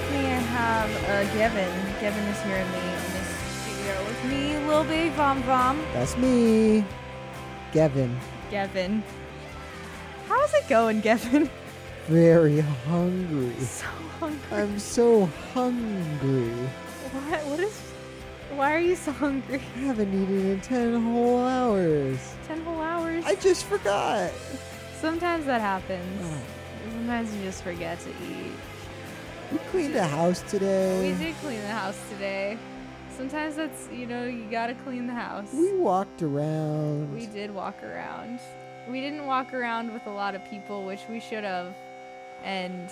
[0.00, 1.70] With me I have uh, Gavin.
[2.00, 3.28] Gavin is here in the in this
[3.62, 5.78] studio with me, Lil Baby Vom Vom.
[5.92, 6.84] That's me,
[7.72, 8.18] Gavin.
[8.50, 9.02] Gavin.
[10.28, 11.50] How's it going, Gavin?
[12.06, 13.52] Very hungry.
[13.60, 13.86] So
[14.20, 14.40] hungry.
[14.52, 16.50] I'm so hungry.
[17.12, 17.46] What?
[17.46, 17.80] What is?
[18.54, 19.60] Why are you so hungry?
[19.76, 22.18] I haven't eaten in 10 whole hours.
[22.46, 23.24] Ten whole hours.
[23.24, 24.30] I just forgot.
[25.00, 26.42] Sometimes that happens.
[26.92, 28.52] Sometimes you just forget to eat.
[29.52, 31.12] We cleaned the house today.
[31.12, 32.56] We did clean the house today.
[33.16, 35.52] Sometimes that's you know you gotta clean the house.
[35.52, 37.12] We walked around.
[37.14, 38.38] We did walk around.
[38.88, 41.74] We didn't walk around with a lot of people, which we should have,
[42.42, 42.88] and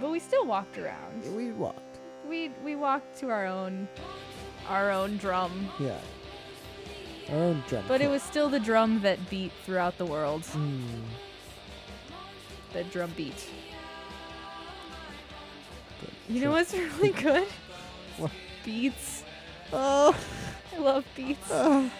[0.00, 1.36] but we still walked around.
[1.36, 2.00] We walked.
[2.28, 3.88] We we walked to our own
[4.68, 5.98] our own drum, Yeah.
[7.30, 7.84] Our own drum.
[7.88, 10.42] but it was still the drum that beat throughout the world.
[10.42, 10.82] Mm.
[12.72, 13.48] The drum beat.
[16.28, 17.48] You know what's really good?
[18.16, 18.30] What?
[18.64, 19.24] Beats.
[19.72, 20.16] Oh.
[20.74, 21.48] I love beats.
[21.50, 21.90] Oh.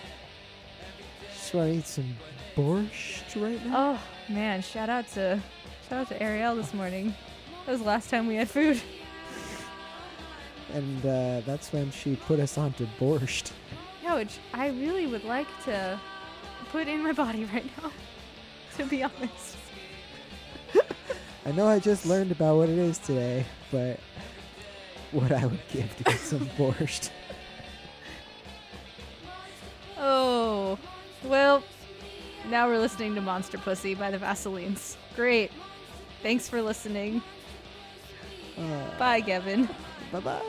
[1.32, 2.16] Just want to eat some
[2.56, 3.98] borscht right now.
[3.98, 5.40] Oh man, shout out to
[5.88, 7.14] shout out to Ariel this morning.
[7.66, 8.80] That was the last time we had food.
[10.72, 13.52] And uh, that's when she put us onto borscht.
[14.02, 16.00] Yeah, which I really would like to
[16.70, 17.90] put in my body right now.
[18.78, 19.58] To be honest.
[21.44, 23.98] I know I just learned about what it is today, but
[25.10, 27.10] what I would give to get some borscht.
[29.98, 30.78] Oh.
[31.24, 31.62] Well,
[32.48, 34.96] now we're listening to Monster Pussy by the Vaselines.
[35.16, 35.50] Great.
[36.22, 37.22] Thanks for listening.
[38.58, 39.68] Uh, Bye, Gavin.
[40.12, 40.42] bye bye.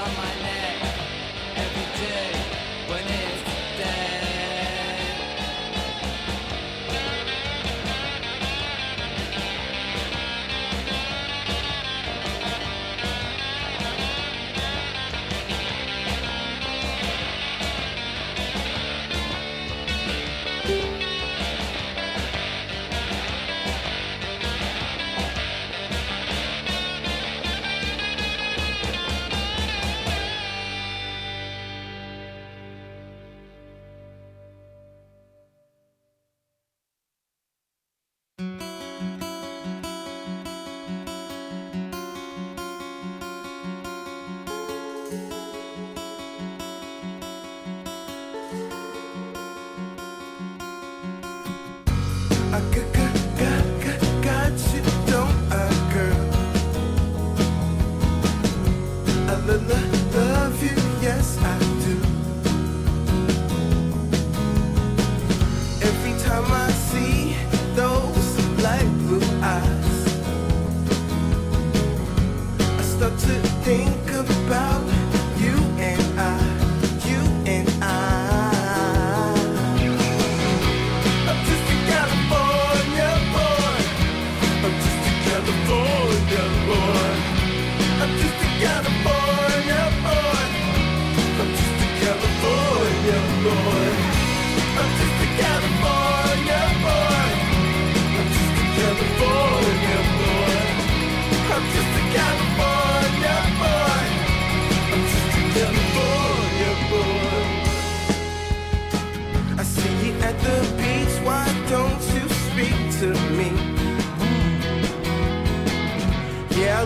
[0.00, 0.39] around my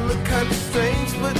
[0.06, 1.36] look kind of strange, but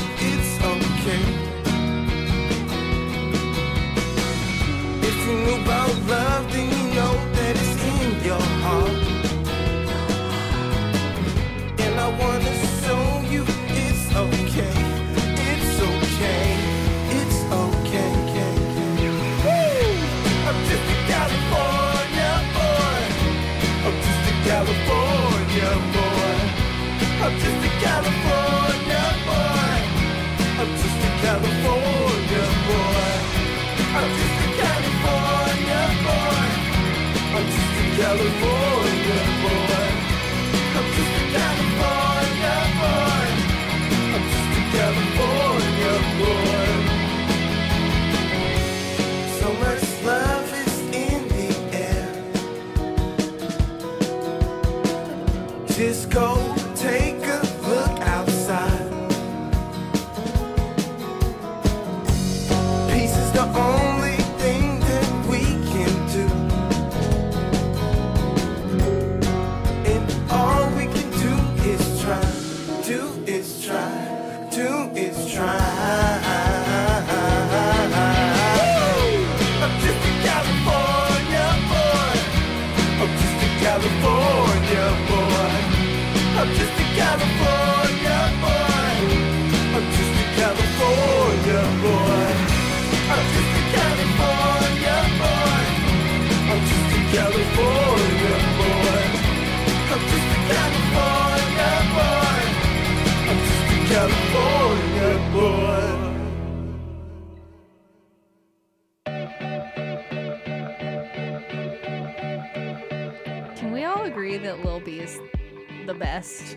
[115.95, 116.57] the best?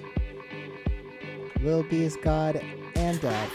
[1.61, 2.61] Lil B is God
[2.95, 3.49] and Dad.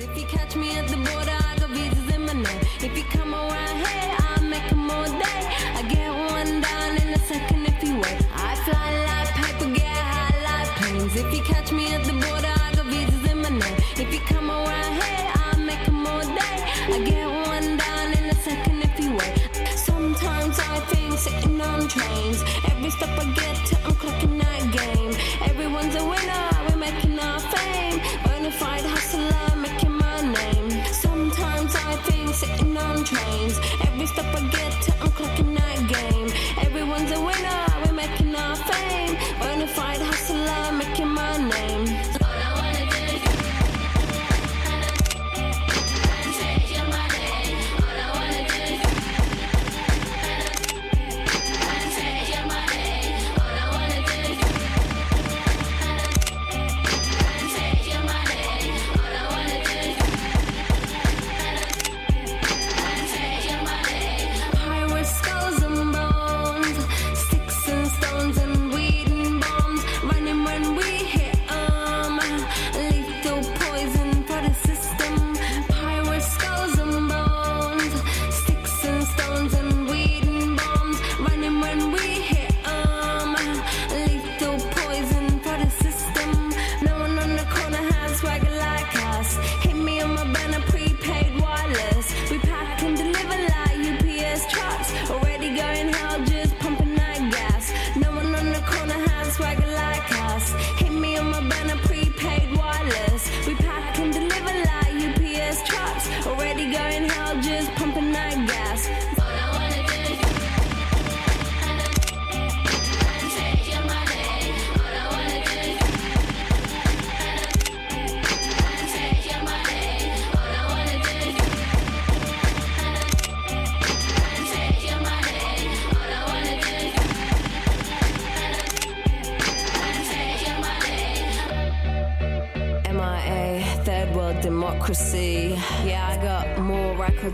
[0.00, 2.60] If you catch me at the border, I got visas in my name.
[2.80, 5.42] If you come around here, I'll make 'em all day.
[5.78, 8.20] I get one down in a second if you wait.
[8.34, 11.16] I fly like paper, get high like planes.
[11.16, 13.78] If you catch me at the border, I got visas in my name.
[14.02, 16.56] If you come around here, I'll make 'em all day.
[16.94, 18.77] I get one down in a second
[20.70, 22.42] I think sitting on trains.
[22.70, 25.12] Every step I get to, I'm clocking that game.
[25.50, 27.98] Everyone's a winner, we're making our fame.
[28.24, 30.70] Bonafide hustler, making my name.
[30.92, 33.58] Sometimes I think sitting on trains.
[33.86, 34.57] Every step I get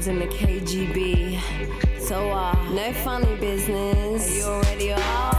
[0.05, 1.41] than the KGB.
[1.99, 4.37] So, uh, no funny business.
[4.37, 5.34] You already are.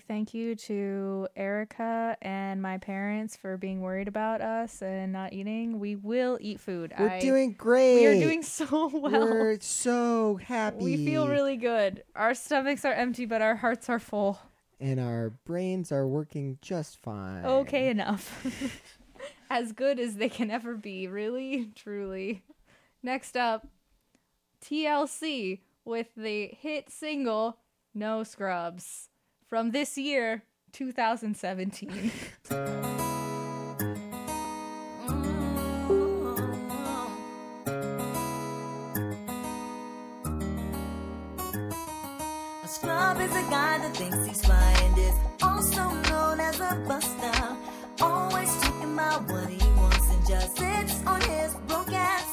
[0.00, 5.32] Big thank you to Erica and my parents for being worried about us and not
[5.32, 5.78] eating.
[5.78, 6.92] We will eat food.
[6.98, 7.96] We're I- doing great.
[7.96, 9.26] We are doing so well.
[9.26, 10.84] We're so happy.
[10.84, 12.04] We feel really good.
[12.16, 14.38] Our stomachs are empty, but our hearts are full.
[14.80, 17.44] And our brains are working just fine.
[17.44, 18.46] Okay enough.
[19.50, 22.42] as good as they can ever be, really, truly.
[23.02, 23.66] Next up,
[24.64, 27.58] TLC with the hit single
[27.92, 29.09] No Scrubs
[29.50, 31.90] from this year, 2017.
[42.64, 44.40] Scrub is a guy that thinks he's.
[44.40, 47.56] Is also known as a buster.
[48.00, 52.29] Always talking about what he wants and just sits on his broke ass.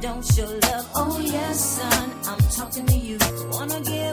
[0.00, 0.88] don't show love?
[0.94, 3.18] Oh yes, son, I'm talking to you.
[3.50, 4.07] Wanna get?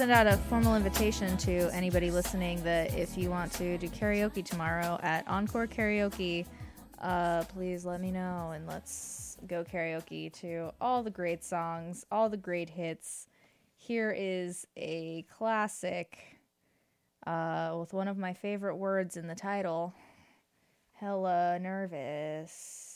[0.00, 4.42] send out a formal invitation to anybody listening that if you want to do karaoke
[4.42, 6.46] tomorrow at Encore Karaoke,
[7.02, 12.30] uh, please let me know and let's go karaoke to all the great songs, all
[12.30, 13.28] the great hits.
[13.76, 16.16] Here is a classic
[17.26, 19.92] uh, with one of my favorite words in the title
[20.94, 22.86] Hella Nervous.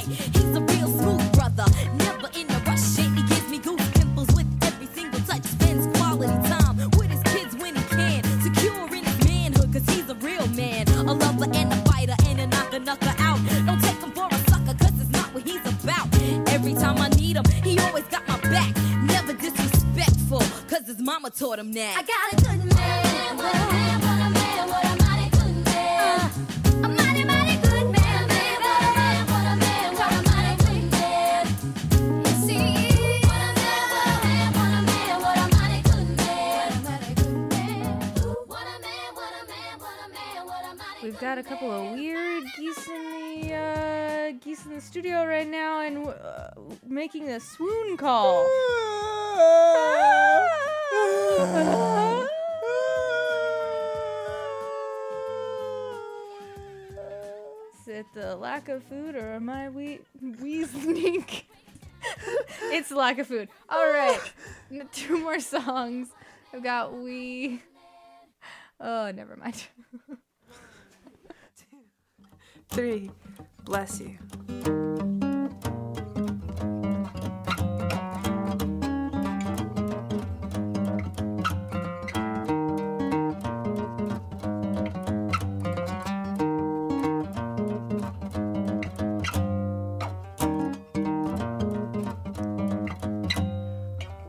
[0.09, 1.65] He's a real smooth brother,
[1.95, 2.97] never in a rush.
[2.97, 5.43] He gives me goose pimples with every single touch.
[5.45, 8.23] Spends quality time with his kids when he can.
[8.43, 10.89] Secure in his manhood, cause he's a real man.
[10.89, 13.39] A lover and a fighter and a knocker, knocker out.
[13.67, 16.09] Don't take him for a sucker, cause it's not what he's about.
[16.49, 18.75] Every time I need him, he always got my back.
[19.03, 21.97] Never disrespectful, cause his mama taught him that.
[21.97, 22.48] I got
[41.29, 45.83] got a couple of weird geese in the uh, geese in the studio right now,
[45.83, 46.49] and uh,
[46.87, 48.47] making a swoon call.
[57.75, 60.01] Is it the lack of food, or am I we
[60.41, 61.27] wheezing?
[62.73, 63.51] it's lack of food.
[63.69, 64.19] All right,
[64.93, 66.09] two more songs.
[66.55, 67.61] I've got we.
[68.81, 69.67] Oh, never mind.
[72.71, 73.11] Three.
[73.65, 74.17] Bless you.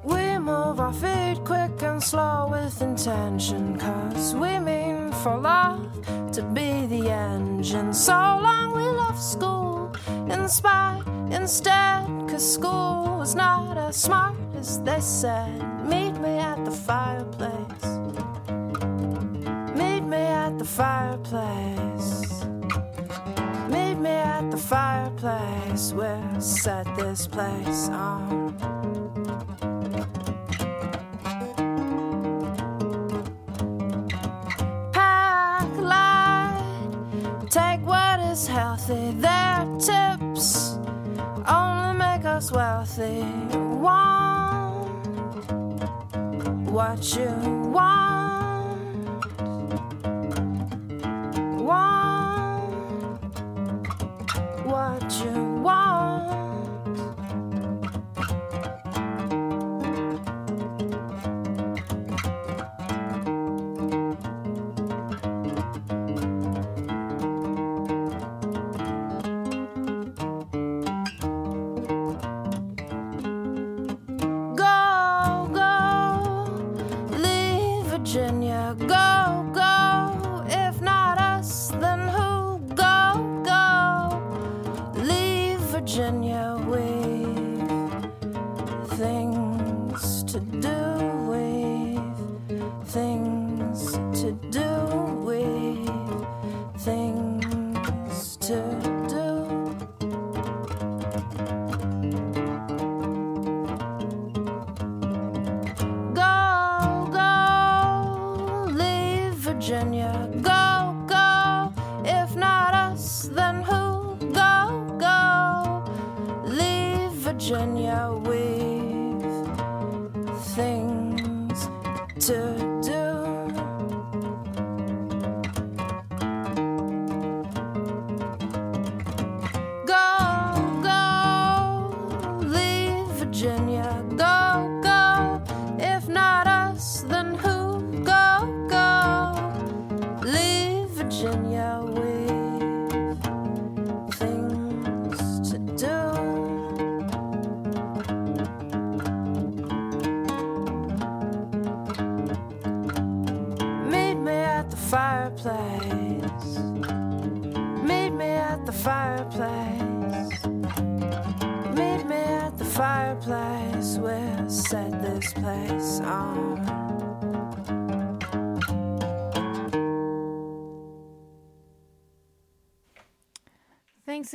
[0.04, 6.42] We move our feet quick and slow with intention, cause we mean for love to
[6.42, 7.94] be the engine.
[7.94, 8.19] So
[10.50, 15.62] in instead, cause school was not as smart as they said.
[15.86, 17.86] Meet me at the fireplace.
[19.78, 22.44] Meet me at the fireplace.
[23.70, 25.94] Meet me at the fireplace.
[25.94, 28.79] We'll set this place on.
[43.00, 43.22] Wealthy.
[43.80, 44.90] Want
[46.70, 47.30] what you
[47.72, 48.19] want.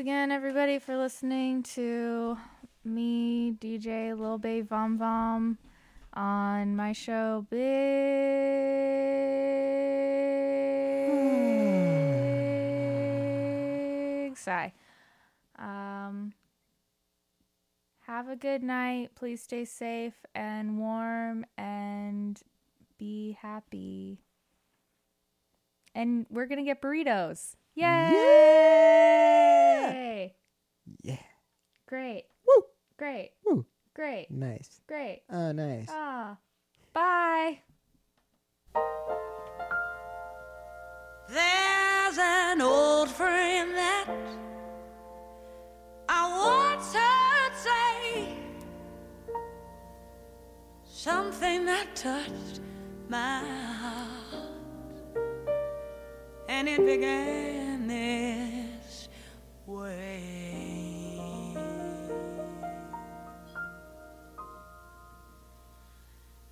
[0.05, 2.36] Again, everybody, for listening to
[2.85, 5.56] me, DJ Lil Baby Vom Vom.
[6.12, 7.56] on my show, Big
[14.36, 14.74] Sigh.
[15.59, 16.35] Um,
[18.01, 19.14] have a good night.
[19.14, 22.39] Please stay safe and warm and
[22.98, 24.18] be happy.
[25.94, 27.55] And we're going to get burritos.
[27.76, 27.86] Yay!
[31.02, 31.16] Yeah.
[31.88, 32.26] Great.
[32.46, 32.64] Woo!
[32.96, 33.32] Great.
[33.44, 33.66] Woo.
[33.94, 34.30] Great.
[34.30, 34.80] Nice.
[34.86, 35.22] Great.
[35.30, 35.88] Oh, nice.
[35.90, 36.36] Ah.
[36.92, 37.59] Bye.
[41.28, 44.06] There's an old friend that
[46.09, 48.36] I once heard say
[50.84, 52.60] something that touched
[53.09, 54.53] my heart,
[56.48, 59.08] and it began this
[59.66, 60.22] way.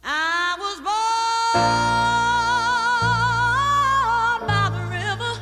[0.02, 0.94] I was born
[4.48, 5.32] by the river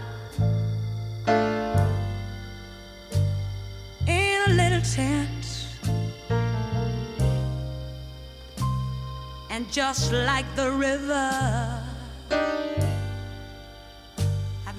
[4.06, 5.68] in a little tent.
[9.50, 11.79] And just like the river,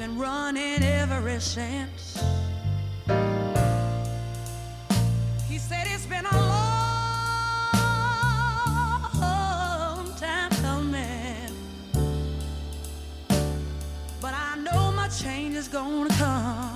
[0.02, 2.18] been running ever since.
[5.48, 6.38] He said it's been a
[9.94, 11.54] long time coming,
[14.20, 16.71] but I know my change is gonna come.